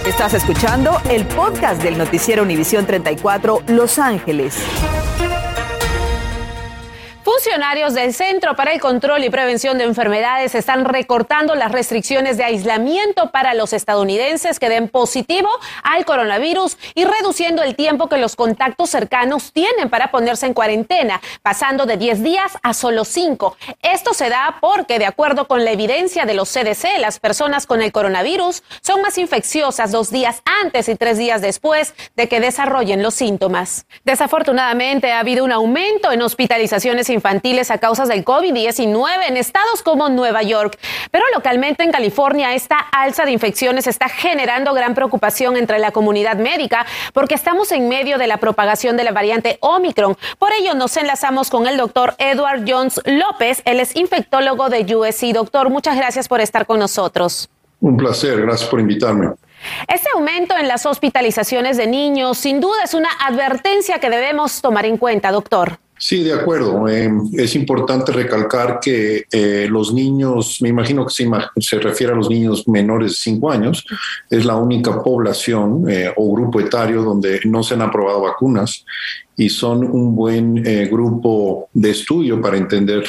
Estás 0.06 0.36
escuchando 0.36 1.02
el 1.10 1.26
podcast 1.26 1.82
del 1.82 1.98
noticiero 1.98 2.44
Univisión 2.44 2.86
34 2.86 3.64
Los 3.68 3.98
Ángeles. 3.98 4.56
Funcionarios 7.46 7.94
del 7.94 8.12
Centro 8.12 8.56
para 8.56 8.72
el 8.72 8.82
Control 8.82 9.24
y 9.24 9.30
Prevención 9.30 9.78
de 9.78 9.84
Enfermedades 9.84 10.56
están 10.56 10.84
recortando 10.84 11.54
las 11.54 11.72
restricciones 11.72 12.38
de 12.38 12.44
aislamiento 12.44 13.30
para 13.30 13.54
los 13.54 13.72
estadounidenses 13.72 14.60
que 14.60 14.68
den 14.68 14.90
positivo 14.90 15.48
al 15.84 16.06
coronavirus 16.06 16.76
y 16.96 17.06
reduciendo 17.06 17.62
el 17.62 17.76
tiempo 17.76 18.10
que 18.10 18.18
los 18.18 18.36
contactos 18.36 18.90
cercanos 18.90 19.54
tienen 19.54 19.92
para 19.92 20.10
ponerse 20.10 20.48
en 20.48 20.56
cuarentena, 20.56 21.22
pasando 21.44 21.86
de 21.86 21.98
10 21.98 22.24
días 22.24 22.58
a 22.64 22.74
solo 22.74 23.06
5. 23.06 23.56
Esto 23.84 24.16
se 24.16 24.30
da 24.30 24.58
porque, 24.60 24.98
de 24.98 25.06
acuerdo 25.06 25.48
con 25.48 25.64
la 25.64 25.72
evidencia 25.72 26.26
de 26.26 26.34
los 26.34 26.52
CDC, 26.52 26.98
las 26.98 27.20
personas 27.20 27.68
con 27.68 27.84
el 27.84 27.92
coronavirus 27.92 28.64
son 28.82 29.04
más 29.04 29.20
infecciosas 29.20 29.92
dos 29.92 30.10
días 30.10 30.42
antes 30.64 30.90
y 30.90 30.96
tres 30.96 31.20
días 31.20 31.44
después 31.44 31.94
de 32.16 32.28
que 32.28 32.40
desarrollen 32.40 33.04
los 33.04 33.14
síntomas. 33.14 33.86
Desafortunadamente, 34.04 35.12
ha 35.12 35.20
habido 35.20 35.46
un 35.46 35.52
aumento 35.52 36.12
en 36.12 36.24
hospitalizaciones 36.24 37.08
infantiles 37.12 37.35
a 37.70 37.78
causa 37.78 38.06
del 38.06 38.26
COVID-19 38.26 39.08
en 39.28 39.38
estados 39.38 39.84
como 39.84 40.10
Nueva 40.10 40.42
York. 40.44 40.78
Pero 41.12 41.24
localmente 41.34 41.84
en 41.84 41.92
California 41.92 42.54
esta 42.54 42.78
alza 42.78 43.26
de 43.26 43.32
infecciones 43.32 43.88
está 43.88 44.10
generando 44.10 44.74
gran 44.74 44.94
preocupación 44.94 45.58
entre 45.58 45.80
la 45.80 45.92
comunidad 45.92 46.38
médica 46.38 46.86
porque 47.14 47.36
estamos 47.36 47.72
en 47.72 47.88
medio 47.88 48.18
de 48.18 48.28
la 48.28 48.38
propagación 48.38 48.98
de 48.98 49.04
la 49.04 49.12
variante 49.12 49.58
Omicron. 49.62 50.18
Por 50.40 50.54
ello 50.54 50.74
nos 50.74 50.98
enlazamos 50.98 51.50
con 51.50 51.68
el 51.68 51.78
doctor 51.78 52.16
Edward 52.18 52.64
Jones 52.68 53.00
López. 53.06 53.62
Él 53.66 53.80
es 53.80 53.96
infectólogo 53.96 54.70
de 54.70 54.96
USC. 54.96 55.34
Doctor, 55.34 55.70
muchas 55.70 55.96
gracias 55.96 56.28
por 56.28 56.42
estar 56.42 56.66
con 56.66 56.80
nosotros. 56.80 57.50
Un 57.80 57.98
placer, 57.98 58.42
gracias 58.42 58.70
por 58.70 58.80
invitarme. 58.80 59.28
Este 59.88 60.10
aumento 60.14 60.56
en 60.58 60.68
las 60.68 60.86
hospitalizaciones 60.86 61.78
de 61.78 61.88
niños 61.88 62.38
sin 62.38 62.60
duda 62.60 62.84
es 62.84 62.94
una 62.94 63.10
advertencia 63.28 64.00
que 64.00 64.10
debemos 64.10 64.62
tomar 64.62 64.86
en 64.86 64.98
cuenta, 64.98 65.32
doctor. 65.32 65.80
Sí, 66.08 66.22
de 66.22 66.34
acuerdo. 66.34 66.88
Eh, 66.88 67.10
es 67.34 67.56
importante 67.56 68.12
recalcar 68.12 68.80
que 68.80 69.26
eh, 69.32 69.66
los 69.68 69.92
niños, 69.92 70.62
me 70.62 70.70
imagino 70.70 71.04
que 71.04 71.12
se, 71.12 71.28
se, 71.58 71.80
refiere 71.80 72.14
a 72.14 72.16
los 72.16 72.30
niños 72.30 72.68
menores 72.68 73.14
de 73.14 73.18
5 73.18 73.50
años, 73.50 73.84
es 74.30 74.46
la 74.46 74.56
única 74.56 75.02
población 75.02 75.90
eh, 75.90 76.14
o 76.16 76.32
grupo 76.32 76.60
etario 76.60 77.02
donde 77.02 77.40
no 77.46 77.64
se 77.64 77.74
han 77.74 77.82
aprobado 77.82 78.22
vacunas 78.22 78.86
y 79.36 79.50
son 79.50 79.84
un 79.84 80.16
buen 80.16 80.62
grupo 80.92 81.70
de 81.74 81.90
estudio 81.90 82.40
para 82.40 82.58
entender 82.58 83.04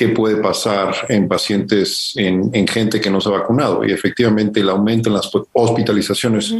qué 0.00 0.08
puede 0.08 0.36
pasar 0.36 0.94
en 1.10 1.28
pacientes, 1.28 2.14
en, 2.16 2.66
gente 2.66 3.02
que 3.02 3.10
no 3.10 3.20
se 3.20 3.28
ha 3.28 3.32
vacunado. 3.32 3.84
Y 3.84 3.92
efectivamente 3.92 4.60
el 4.60 4.70
aumento 4.70 5.10
en 5.10 5.16
las 5.16 5.30
hospitalizaciones 5.52 6.54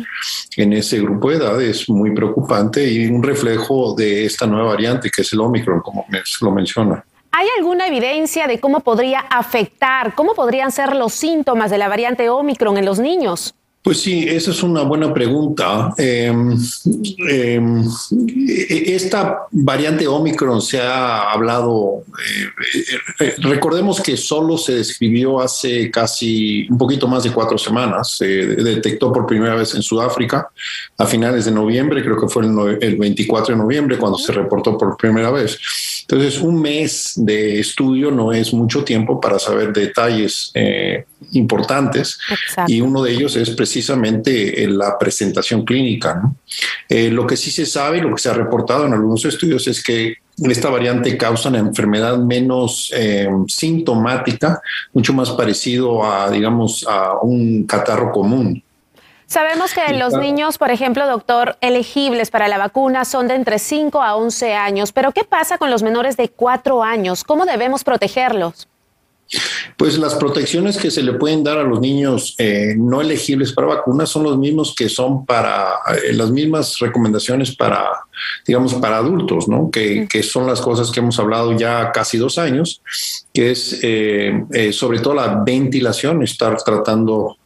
en 0.58 0.72
ese 0.74 1.00
grupo 1.00 1.30
de 1.30 1.36
edad 1.36 1.62
es 1.62 1.88
muy 1.88 2.14
preocupante 2.14 2.86
y 2.86 3.06
un 3.06 3.22
reflejo 3.22 3.94
de 3.94 4.26
esta 4.26 4.46
nueva 4.46 4.68
variante 4.72 5.08
que 5.08 5.22
es 5.22 5.32
el 5.32 5.40
Omicron, 5.40 5.80
como 5.80 6.04
lo 6.42 6.50
menciona. 6.50 7.02
¿Hay 7.32 7.46
alguna 7.56 7.86
evidencia 7.88 8.46
de 8.46 8.60
cómo 8.60 8.80
podría 8.80 9.20
afectar, 9.20 10.14
cómo 10.14 10.34
podrían 10.34 10.70
ser 10.70 10.94
los 10.94 11.14
síntomas 11.14 11.70
de 11.70 11.78
la 11.78 11.88
variante 11.88 12.28
Omicron 12.28 12.76
en 12.76 12.84
los 12.84 12.98
niños? 12.98 13.54
Pues 13.82 14.02
sí, 14.02 14.26
esa 14.28 14.50
es 14.50 14.62
una 14.62 14.82
buena 14.82 15.12
pregunta. 15.14 15.94
Em, 15.96 16.54
em, 17.30 17.82
esta 18.68 19.46
variante 19.50 20.06
Omicron 20.06 20.60
se 20.60 20.78
ha 20.82 21.32
hablado, 21.32 22.04
eh, 22.18 23.24
eh, 23.24 23.34
recordemos 23.38 24.02
que 24.02 24.18
solo 24.18 24.58
se 24.58 24.74
describió 24.74 25.40
hace 25.40 25.90
casi 25.90 26.66
un 26.68 26.76
poquito 26.76 27.08
más 27.08 27.22
de 27.24 27.32
cuatro 27.32 27.56
semanas, 27.56 28.16
se 28.18 28.26
detectó 28.26 29.10
por 29.14 29.26
primera 29.26 29.54
vez 29.54 29.74
en 29.74 29.82
Sudáfrica 29.82 30.50
a 30.98 31.06
finales 31.06 31.46
de 31.46 31.52
noviembre, 31.52 32.02
creo 32.02 32.20
que 32.20 32.28
fue 32.28 32.44
el, 32.44 32.96
24 32.96 33.54
de 33.54 33.62
noviembre 33.62 33.96
cuando 33.96 34.18
se 34.18 34.32
reportó 34.32 34.76
por 34.76 34.98
primera 34.98 35.30
vez. 35.30 35.58
Entonces, 36.02 36.38
un 36.42 36.60
mes 36.60 37.12
de 37.16 37.60
estudio 37.60 38.10
no 38.10 38.30
es 38.30 38.52
mucho 38.52 38.84
tiempo 38.84 39.18
para 39.18 39.38
saber 39.38 39.72
detalles 39.72 40.50
eh, 40.52 41.06
importantes 41.32 42.18
y 42.66 42.80
uno 42.80 43.02
de 43.02 43.12
ellos 43.12 43.36
es 43.36 43.50
precisamente 43.50 44.66
la 44.68 44.98
presentación 44.98 45.64
clínica. 45.64 46.22
Eh, 46.88 47.10
lo 47.10 47.26
que 47.26 47.36
sí 47.36 47.50
se 47.50 47.66
sabe, 47.66 48.00
lo 48.00 48.14
que 48.14 48.22
se 48.22 48.30
ha 48.30 48.34
reportado 48.34 48.86
en 48.86 48.94
algunos 48.94 49.24
estudios 49.24 49.66
es 49.68 49.82
que 49.82 50.16
esta 50.48 50.70
variante 50.70 51.16
causa 51.16 51.50
una 51.50 51.58
enfermedad 51.58 52.18
menos 52.18 52.90
eh, 52.94 53.28
sintomática, 53.46 54.60
mucho 54.92 55.12
más 55.12 55.30
parecido 55.30 56.04
a, 56.04 56.30
digamos, 56.30 56.86
a 56.88 57.18
un 57.20 57.64
catarro 57.64 58.10
común. 58.10 58.62
Sabemos 59.26 59.72
que 59.72 59.92
los 59.92 60.14
niños, 60.14 60.58
por 60.58 60.72
ejemplo, 60.72 61.06
doctor, 61.06 61.56
elegibles 61.60 62.32
para 62.32 62.48
la 62.48 62.58
vacuna 62.58 63.04
son 63.04 63.28
de 63.28 63.36
entre 63.36 63.60
5 63.60 64.02
a 64.02 64.16
11 64.16 64.54
años, 64.54 64.90
pero 64.90 65.12
¿qué 65.12 65.22
pasa 65.22 65.56
con 65.56 65.70
los 65.70 65.84
menores 65.84 66.16
de 66.16 66.30
4 66.30 66.82
años? 66.82 67.22
¿Cómo 67.22 67.44
debemos 67.46 67.84
protegerlos? 67.84 68.66
Pues 69.76 69.96
las 69.98 70.14
protecciones 70.16 70.76
que 70.76 70.90
se 70.90 71.02
le 71.02 71.12
pueden 71.12 71.44
dar 71.44 71.58
a 71.58 71.62
los 71.62 71.80
niños 71.80 72.34
eh, 72.38 72.74
no 72.76 73.00
elegibles 73.00 73.52
para 73.52 73.68
vacunas 73.68 74.08
son 74.08 74.24
los 74.24 74.36
mismos 74.36 74.74
que 74.74 74.88
son 74.88 75.24
para 75.24 75.74
eh, 76.04 76.12
las 76.12 76.30
mismas 76.30 76.78
recomendaciones 76.78 77.54
para, 77.54 77.88
digamos, 78.46 78.74
para 78.74 78.96
adultos, 78.96 79.48
¿no? 79.48 79.70
Que, 79.70 80.08
que, 80.10 80.22
son 80.22 80.46
las 80.46 80.60
cosas 80.60 80.90
que 80.90 81.00
hemos 81.00 81.18
hablado 81.18 81.56
ya 81.56 81.92
casi 81.92 82.18
dos 82.18 82.38
años, 82.38 82.82
que 83.32 83.52
es 83.52 83.78
eh, 83.82 84.72
sobre 84.72 84.98
todo 84.98 85.14
la 85.14 85.42
ventilación, 85.44 86.22
estar 86.22 86.56
tratando 86.62 87.36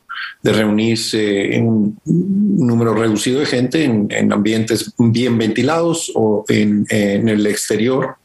de 0.44 0.52
reunirse 0.52 1.56
en 1.56 1.66
un 1.66 1.98
número 2.04 2.94
reducido 2.94 3.40
de 3.40 3.46
gente 3.46 3.84
en, 3.84 4.32
ambientes 4.32 4.92
bien 4.98 5.38
ventilados 5.38 6.12
o 6.14 6.44
en, 6.48 6.86
el 6.90 7.46
exterior. 7.46 8.16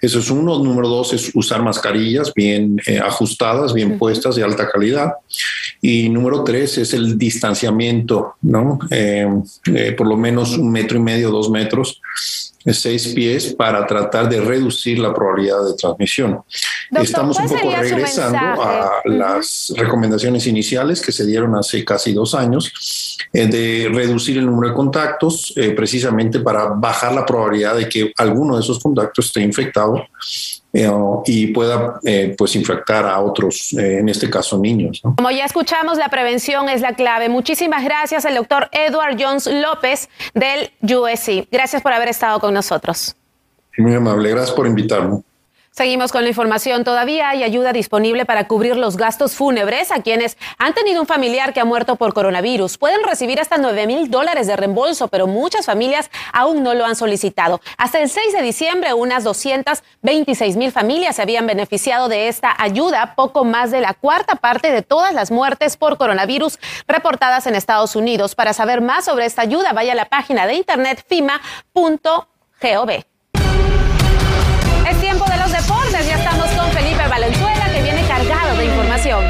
Eso 0.00 0.18
es 0.18 0.30
uno. 0.30 0.58
Número 0.62 0.88
dos 0.88 1.12
es 1.12 1.30
usar 1.34 1.62
mascarillas 1.62 2.32
bien 2.34 2.80
eh, 2.86 2.98
ajustadas, 2.98 3.72
bien 3.72 3.98
puestas, 3.98 4.36
de 4.36 4.44
alta 4.44 4.68
calidad. 4.68 5.12
Y 5.80 6.08
número 6.08 6.44
tres 6.44 6.78
es 6.78 6.94
el 6.94 7.18
distanciamiento, 7.18 8.34
¿no? 8.42 8.78
Eh, 8.90 9.26
eh, 9.74 9.92
por 9.92 10.06
lo 10.06 10.16
menos 10.16 10.56
un 10.56 10.70
metro 10.70 10.98
y 10.98 11.00
medio, 11.00 11.30
dos 11.30 11.50
metros 11.50 12.00
seis 12.74 13.08
pies 13.08 13.54
para 13.54 13.86
tratar 13.86 14.28
de 14.28 14.40
reducir 14.40 14.98
la 14.98 15.12
probabilidad 15.14 15.64
de 15.64 15.74
transmisión. 15.74 16.42
Estamos 16.90 17.38
un 17.38 17.48
poco 17.48 17.70
regresando 17.76 18.38
a 18.38 19.02
las 19.04 19.72
recomendaciones 19.76 20.46
iniciales 20.46 21.00
que 21.00 21.12
se 21.12 21.26
dieron 21.26 21.54
hace 21.56 21.84
casi 21.84 22.12
dos 22.12 22.34
años 22.34 23.18
eh, 23.32 23.46
de 23.46 23.90
reducir 23.92 24.38
el 24.38 24.46
número 24.46 24.68
de 24.68 24.74
contactos 24.74 25.52
eh, 25.56 25.70
precisamente 25.70 26.40
para 26.40 26.66
bajar 26.66 27.12
la 27.12 27.26
probabilidad 27.26 27.76
de 27.76 27.88
que 27.88 28.12
alguno 28.16 28.56
de 28.56 28.62
esos 28.62 28.78
contactos 28.78 29.26
esté 29.26 29.42
infectado 29.42 30.06
eh, 30.72 30.90
y 31.26 31.46
pueda 31.48 32.00
pues 32.36 32.56
infectar 32.56 33.06
a 33.06 33.20
otros, 33.20 33.72
en 33.72 34.08
este 34.08 34.28
caso 34.28 34.58
niños. 34.58 35.00
Como 35.02 35.30
ya 35.30 35.44
escuchamos, 35.44 35.98
la 35.98 36.08
prevención 36.08 36.68
es 36.68 36.80
la 36.80 36.94
clave. 36.94 37.28
Muchísimas 37.28 37.84
gracias 37.84 38.24
al 38.26 38.34
doctor 38.34 38.68
Edward 38.72 39.16
Jones 39.18 39.46
López 39.46 40.08
del 40.34 40.70
USC. 40.82 41.48
Gracias 41.50 41.82
por 41.82 41.92
haber 41.92 42.08
estado 42.08 42.40
con 42.40 42.54
nosotros. 42.54 43.16
Muy 43.78 43.94
amable, 43.94 44.30
gracias 44.30 44.54
por 44.54 44.66
invitarme. 44.66 45.22
Seguimos 45.78 46.10
con 46.10 46.24
la 46.24 46.28
información. 46.28 46.82
Todavía 46.82 47.28
hay 47.28 47.44
ayuda 47.44 47.72
disponible 47.72 48.26
para 48.26 48.48
cubrir 48.48 48.76
los 48.76 48.96
gastos 48.96 49.36
fúnebres 49.36 49.92
a 49.92 50.02
quienes 50.02 50.36
han 50.58 50.74
tenido 50.74 51.00
un 51.00 51.06
familiar 51.06 51.52
que 51.52 51.60
ha 51.60 51.64
muerto 51.64 51.94
por 51.94 52.14
coronavirus. 52.14 52.78
Pueden 52.78 53.04
recibir 53.04 53.38
hasta 53.38 53.58
9 53.58 53.86
mil 53.86 54.10
dólares 54.10 54.48
de 54.48 54.56
reembolso, 54.56 55.06
pero 55.06 55.28
muchas 55.28 55.66
familias 55.66 56.10
aún 56.32 56.64
no 56.64 56.74
lo 56.74 56.84
han 56.84 56.96
solicitado. 56.96 57.60
Hasta 57.76 58.00
el 58.00 58.08
6 58.08 58.32
de 58.32 58.42
diciembre, 58.42 58.92
unas 58.92 59.22
226 59.22 60.56
mil 60.56 60.72
familias 60.72 61.14
se 61.14 61.22
habían 61.22 61.46
beneficiado 61.46 62.08
de 62.08 62.26
esta 62.26 62.52
ayuda, 62.58 63.14
poco 63.14 63.44
más 63.44 63.70
de 63.70 63.80
la 63.80 63.94
cuarta 63.94 64.34
parte 64.34 64.72
de 64.72 64.82
todas 64.82 65.14
las 65.14 65.30
muertes 65.30 65.76
por 65.76 65.96
coronavirus 65.96 66.58
reportadas 66.88 67.46
en 67.46 67.54
Estados 67.54 67.94
Unidos. 67.94 68.34
Para 68.34 68.52
saber 68.52 68.80
más 68.80 69.04
sobre 69.04 69.26
esta 69.26 69.42
ayuda, 69.42 69.72
vaya 69.72 69.92
a 69.92 69.94
la 69.94 70.06
página 70.06 70.48
de 70.48 70.54
internet 70.54 71.04
fima.gov. 71.08 72.90
Es 74.90 75.00
tiempo 75.00 75.24
de 75.26 75.37
Ya 75.90 76.16
estamos 76.16 76.46
con 76.50 76.70
Felipe 76.70 77.08
Valenzuela, 77.08 77.72
que 77.72 77.82
viene 77.82 78.06
cargado 78.06 78.56
de 78.58 78.66
información. 78.66 79.24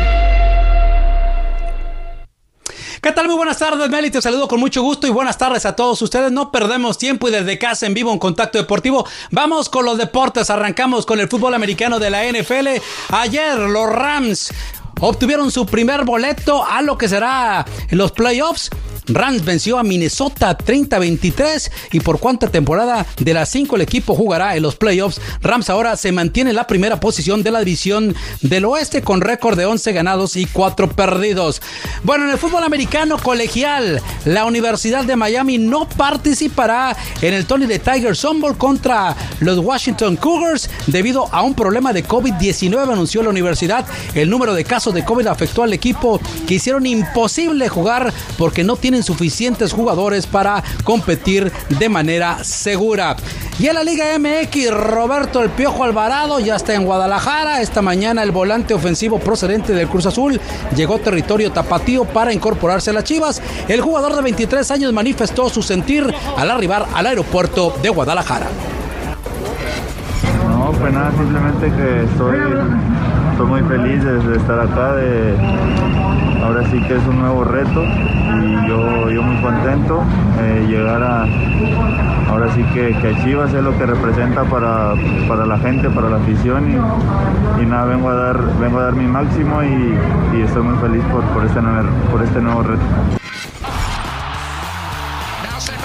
¿Qué 3.01 3.13
tal? 3.13 3.27
Muy 3.29 3.37
buenas 3.37 3.59
tardes, 3.59 3.89
Meli. 3.89 4.11
Te 4.11 4.21
saludo 4.21 4.49
con 4.49 4.59
mucho 4.59 4.83
gusto 4.83 5.07
y 5.07 5.11
buenas 5.11 5.39
tardes 5.39 5.65
a 5.67 5.77
todos 5.77 6.03
ustedes. 6.03 6.33
No 6.33 6.51
perdemos 6.51 6.99
tiempo 6.99 7.29
y 7.29 7.31
desde 7.31 7.59
casa 7.59 7.87
en 7.87 7.95
vivo 7.95 8.13
en 8.13 8.19
Contacto 8.19 8.59
Deportivo. 8.59 9.07
Vamos 9.31 9.69
con 9.69 9.85
los 9.85 9.99
deportes. 9.99 10.51
Arrancamos 10.51 11.07
con 11.07 11.21
el 11.21 11.29
fútbol 11.29 11.55
americano 11.55 12.01
de 12.01 12.11
la 12.11 12.25
NFL. 12.25 12.69
Ayer 13.11 13.57
los 13.57 13.89
Rams 13.89 14.53
obtuvieron 15.01 15.53
su 15.53 15.65
primer 15.65 16.05
boleto 16.05 16.67
a 16.67 16.83
lo 16.83 16.99
que 16.99 17.09
será 17.09 17.65
los 17.91 18.11
playoffs 18.11 18.69
Rams 19.09 19.45
venció 19.45 19.79
a 19.79 19.83
Minnesota 19.83 20.57
30-23 20.57 21.71
y 21.93 22.01
por 22.01 22.21
cuánta 22.21 22.49
temporada 22.49 23.07
de 23.19 23.35
las 23.35 23.49
cinco 23.49 23.77
el 23.77 23.83
equipo 23.83 24.15
jugará 24.15 24.57
en 24.57 24.63
los 24.63 24.77
playoffs. 24.77 25.21
Rams 25.43 25.71
ahora 25.71 25.97
se 25.97 26.13
mantiene 26.13 26.51
en 26.51 26.57
la 26.57 26.67
primera 26.67 27.01
posición 27.01 27.43
de 27.43 27.51
la 27.51 27.61
división 27.61 28.15
del 28.43 28.65
oeste 28.65 29.03
con 29.03 29.21
récord 29.21 29.59
de 29.59 29.67
11 29.67 29.93
ganados 29.93 30.37
y 30.37 30.47
4 30.47 30.91
perdidos. 30.91 31.63
Bueno, 32.03 32.25
en 32.25 32.31
el 32.31 32.39
fútbol 32.39 32.65
americano 32.65 33.19
colegial, 33.19 34.01
la 34.25 34.45
Universidad 34.45 35.05
de 35.05 35.17
Miami 35.17 35.59
no 35.59 35.89
participará 35.89 36.97
en 37.23 37.35
el 37.35 37.47
Tony 37.47 37.67
de 37.67 37.79
Tiger 37.79 38.17
Sombol 38.17 38.57
contra 38.57 39.17
los 39.41 39.59
Washington 39.59 40.17
Cougars 40.17 40.69
debido 40.87 41.29
a 41.33 41.43
un 41.43 41.55
problema 41.55 41.93
de 41.93 42.05
COVID-19, 42.05 42.93
anunció 42.93 43.23
la 43.23 43.31
universidad. 43.31 43.87
El 44.15 44.31
número 44.31 44.55
de 44.55 44.65
casos 44.65 44.95
de 44.95 45.05
COVID 45.05 45.27
afectó 45.27 45.63
al 45.63 45.73
equipo 45.73 46.21
que 46.47 46.55
hicieron 46.55 46.87
imposible 46.87 47.69
jugar 47.69 48.13
porque 48.37 48.65
no 48.65 48.77
tienen 48.77 48.98
suficientes 49.03 49.73
jugadores 49.73 50.27
para 50.27 50.63
competir 50.85 51.53
de 51.69 51.89
manera 51.89 52.43
segura. 52.45 53.17
Y 53.59 53.67
en 53.67 53.75
la 53.75 53.83
Liga 53.83 54.17
MX, 54.19 54.71
Roberto 54.71 55.43
El 55.43 55.51
Piojo 55.51 55.83
Alvarado 55.83 56.39
ya 56.39 56.57
está 56.57 56.75
en 56.75 56.85
Guadalajara. 56.85 57.61
Esta 57.61 57.83
mañana 57.83 58.23
el 58.23 58.31
volante 58.31 58.75
ofensivo 58.75 59.19
procedente 59.19 59.73
del 59.73 59.89
Cruz 59.89 60.07
Azul 60.07 60.41
llegó 60.77 60.95
a 60.95 60.99
territorio 60.99 61.51
tapatío 61.51 62.05
para 62.05 62.33
incorporarse 62.33 62.91
a 62.91 62.93
las 62.93 63.05
Chivas. 63.05 63.43
El 63.67 63.81
jugador 63.81 64.15
de 64.15 64.23
23 64.23 64.71
años 64.71 64.93
manifestó 64.93 65.49
su 65.49 65.63
sentir 65.63 66.07
al 66.37 66.51
arribar 66.51 66.87
al 66.95 67.07
aeropuerto 67.07 67.75
de 67.83 67.89
Guadalajara. 67.89 68.47
No, 70.49 70.73
pues 70.73 70.93
nada, 70.93 71.11
simplemente 71.17 71.67
que 71.67 72.05
estoy, 72.05 72.39
estoy 73.39 73.51
muy 73.51 73.63
feliz 73.69 74.03
de 74.03 74.37
estar 74.37 74.59
acá, 74.59 74.95
de, 74.95 75.33
ahora 76.43 76.69
sí 76.73 76.81
que 76.89 76.97
es 76.97 77.07
un 77.07 77.21
nuevo 77.21 77.45
reto 77.45 77.85
y 77.85 78.69
yo, 78.69 79.11
yo 79.11 79.23
muy 79.23 79.41
contento 79.41 80.03
eh, 80.41 80.67
llegar 80.69 81.01
a 81.05 81.25
ahora 82.29 82.53
sí 82.53 82.65
que, 82.75 82.97
que 83.01 83.15
Chivas 83.23 83.55
es 83.55 83.63
lo 83.63 83.79
que 83.79 83.87
representa 83.87 84.43
para, 84.43 84.97
la 85.47 85.59
gente, 85.59 85.89
para 85.89 86.11
la 86.11 86.17
afición 86.17 86.69
y, 87.61 87.65
nada, 87.65 87.85
vengo 87.85 88.09
a 88.09 88.15
dar, 88.15 88.59
vengo 88.59 88.81
a 88.81 88.83
dar 88.83 88.95
mi 88.95 89.07
máximo 89.07 89.63
y, 89.63 89.97
estoy 90.43 90.63
muy 90.63 90.77
feliz 90.81 91.05
por, 91.13 91.23
por, 91.27 91.45
este 91.45 91.61
por 92.11 92.25
este 92.25 92.41
nuevo 92.41 92.65
reto. 92.65 92.83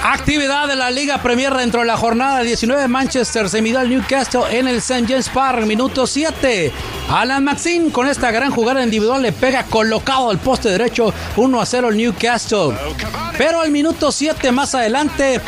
Actividad 0.04 0.68
de 0.68 0.76
la 0.76 0.90
Liga 0.90 1.20
Premier 1.20 1.54
dentro 1.54 1.82
de 1.82 1.86
la 1.86 1.98
jornada 1.98 2.42
19. 2.42 2.88
Manchester 2.88 3.48
se 3.48 3.62
midió 3.62 3.80
al 3.80 3.90
Newcastle 3.90 4.42
en 4.52 4.68
el 4.68 4.78
St. 4.78 5.06
James 5.08 5.30
Park, 5.30 5.66
minuto 5.66 6.08
7. 6.08 6.72
Alan 7.10 7.44
Maxine 7.44 7.92
con 7.92 8.08
esta 8.08 8.32
gran 8.32 8.52
jugada 8.52 8.84
individual 8.84 9.22
le 9.22 9.32
pega 9.32 9.64
colocado 9.64 10.30
al 10.30 10.40
poste 10.40 10.70
derecho 10.70 11.14
1 11.36 11.62
a 11.62 11.66
0 11.66 11.88
al 11.90 11.98
Newcastle. 11.98 12.76
Pero 13.38 13.62
al 13.62 13.72
minuto 13.72 14.12
7 14.12 14.52
más 14.52 14.74
adelante 14.76 15.40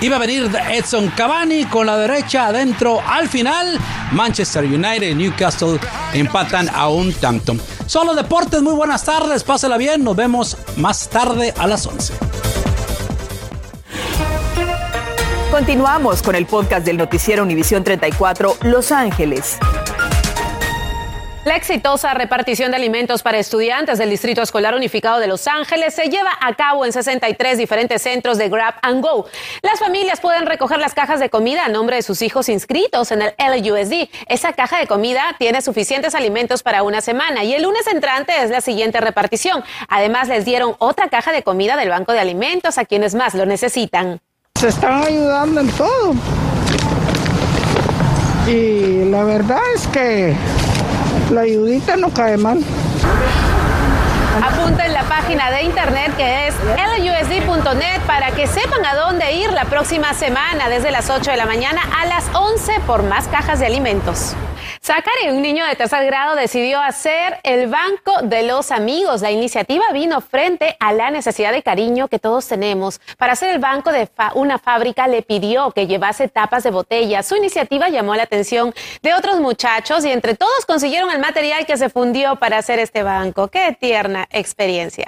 iba 0.00 0.16
a 0.16 0.18
venir 0.20 0.50
Edson 0.70 1.08
Cavani 1.16 1.64
con 1.64 1.86
la 1.86 1.96
derecha 1.96 2.46
adentro. 2.46 3.00
Al 3.06 3.28
final, 3.28 3.78
Manchester 4.12 4.64
United 4.64 5.08
y 5.08 5.14
Newcastle 5.14 5.78
empatan 6.12 6.68
a 6.72 6.88
un 6.88 7.12
tanto. 7.14 7.56
Solo 7.86 8.14
deportes, 8.14 8.62
muy 8.62 8.74
buenas 8.74 9.04
tardes, 9.04 9.42
pásela 9.44 9.76
bien, 9.76 10.04
nos 10.04 10.14
vemos 10.14 10.56
más 10.76 11.08
tarde 11.08 11.54
a 11.58 11.66
las 11.66 11.86
11. 11.86 12.14
Continuamos 15.50 16.22
con 16.22 16.34
el 16.34 16.46
podcast 16.46 16.84
del 16.84 16.98
noticiero 16.98 17.42
Univisión 17.42 17.82
34 17.82 18.58
Los 18.62 18.92
Ángeles. 18.92 19.58
La 21.48 21.56
exitosa 21.56 22.12
repartición 22.12 22.72
de 22.72 22.76
alimentos 22.76 23.22
para 23.22 23.38
estudiantes 23.38 23.96
del 23.96 24.10
Distrito 24.10 24.42
Escolar 24.42 24.74
Unificado 24.74 25.18
de 25.18 25.26
Los 25.28 25.46
Ángeles 25.46 25.94
se 25.94 26.10
lleva 26.10 26.30
a 26.42 26.52
cabo 26.56 26.84
en 26.84 26.92
63 26.92 27.56
diferentes 27.56 28.02
centros 28.02 28.36
de 28.36 28.50
Grab 28.50 28.74
and 28.82 29.02
Go. 29.02 29.24
Las 29.62 29.78
familias 29.78 30.20
pueden 30.20 30.44
recoger 30.44 30.78
las 30.78 30.92
cajas 30.92 31.20
de 31.20 31.30
comida 31.30 31.64
a 31.64 31.68
nombre 31.70 31.96
de 31.96 32.02
sus 32.02 32.20
hijos 32.20 32.50
inscritos 32.50 33.12
en 33.12 33.22
el 33.22 33.32
LUSD. 33.38 34.10
Esa 34.26 34.52
caja 34.52 34.78
de 34.78 34.86
comida 34.86 35.22
tiene 35.38 35.62
suficientes 35.62 36.14
alimentos 36.14 36.62
para 36.62 36.82
una 36.82 37.00
semana 37.00 37.42
y 37.44 37.54
el 37.54 37.62
lunes 37.62 37.86
entrante 37.86 38.34
es 38.42 38.50
la 38.50 38.60
siguiente 38.60 39.00
repartición. 39.00 39.64
Además, 39.88 40.28
les 40.28 40.44
dieron 40.44 40.76
otra 40.80 41.08
caja 41.08 41.32
de 41.32 41.42
comida 41.42 41.78
del 41.78 41.88
Banco 41.88 42.12
de 42.12 42.20
Alimentos 42.20 42.76
a 42.76 42.84
quienes 42.84 43.14
más 43.14 43.32
lo 43.34 43.46
necesitan. 43.46 44.20
Se 44.56 44.68
están 44.68 45.02
ayudando 45.02 45.62
en 45.62 45.70
todo. 45.70 46.14
Y 48.46 49.06
la 49.06 49.24
verdad 49.24 49.62
es 49.74 49.86
que 49.86 50.36
la 51.30 51.42
ayudita 51.42 51.96
no 51.96 52.10
cae 52.10 52.36
mal. 52.36 52.58
Página 55.20 55.50
de 55.50 55.62
internet 55.62 56.12
que 56.16 56.46
es 56.46 56.54
lusd.net 56.64 58.00
para 58.06 58.30
que 58.30 58.46
sepan 58.46 58.86
a 58.86 58.94
dónde 58.94 59.32
ir 59.32 59.50
la 59.52 59.64
próxima 59.64 60.14
semana 60.14 60.68
desde 60.68 60.92
las 60.92 61.10
8 61.10 61.32
de 61.32 61.36
la 61.36 61.44
mañana 61.44 61.82
a 61.98 62.06
las 62.06 62.30
11 62.32 62.78
por 62.86 63.02
más 63.02 63.26
cajas 63.26 63.58
de 63.58 63.66
alimentos. 63.66 64.36
Zachary, 64.80 65.30
un 65.30 65.42
niño 65.42 65.66
de 65.66 65.74
tercer 65.74 66.06
grado, 66.06 66.36
decidió 66.36 66.80
hacer 66.80 67.40
el 67.42 67.66
Banco 67.66 68.22
de 68.22 68.44
los 68.44 68.70
Amigos. 68.70 69.20
La 69.20 69.30
iniciativa 69.30 69.84
vino 69.92 70.20
frente 70.20 70.76
a 70.78 70.92
la 70.92 71.10
necesidad 71.10 71.52
de 71.52 71.62
cariño 71.62 72.08
que 72.08 72.18
todos 72.18 72.46
tenemos. 72.46 73.00
Para 73.18 73.32
hacer 73.32 73.50
el 73.50 73.58
banco 73.58 73.90
de 73.92 74.08
una 74.34 74.58
fábrica 74.58 75.08
le 75.08 75.22
pidió 75.22 75.72
que 75.72 75.86
llevase 75.86 76.28
tapas 76.28 76.62
de 76.62 76.70
botella. 76.70 77.22
Su 77.22 77.36
iniciativa 77.36 77.88
llamó 77.88 78.14
la 78.14 78.22
atención 78.22 78.72
de 79.02 79.14
otros 79.14 79.40
muchachos 79.40 80.04
y 80.04 80.12
entre 80.12 80.36
todos 80.36 80.64
consiguieron 80.64 81.10
el 81.10 81.18
material 81.18 81.66
que 81.66 81.76
se 81.76 81.90
fundió 81.90 82.36
para 82.36 82.58
hacer 82.58 82.78
este 82.78 83.02
banco. 83.02 83.48
Qué 83.48 83.76
tierna 83.78 84.28
experiencia. 84.30 85.07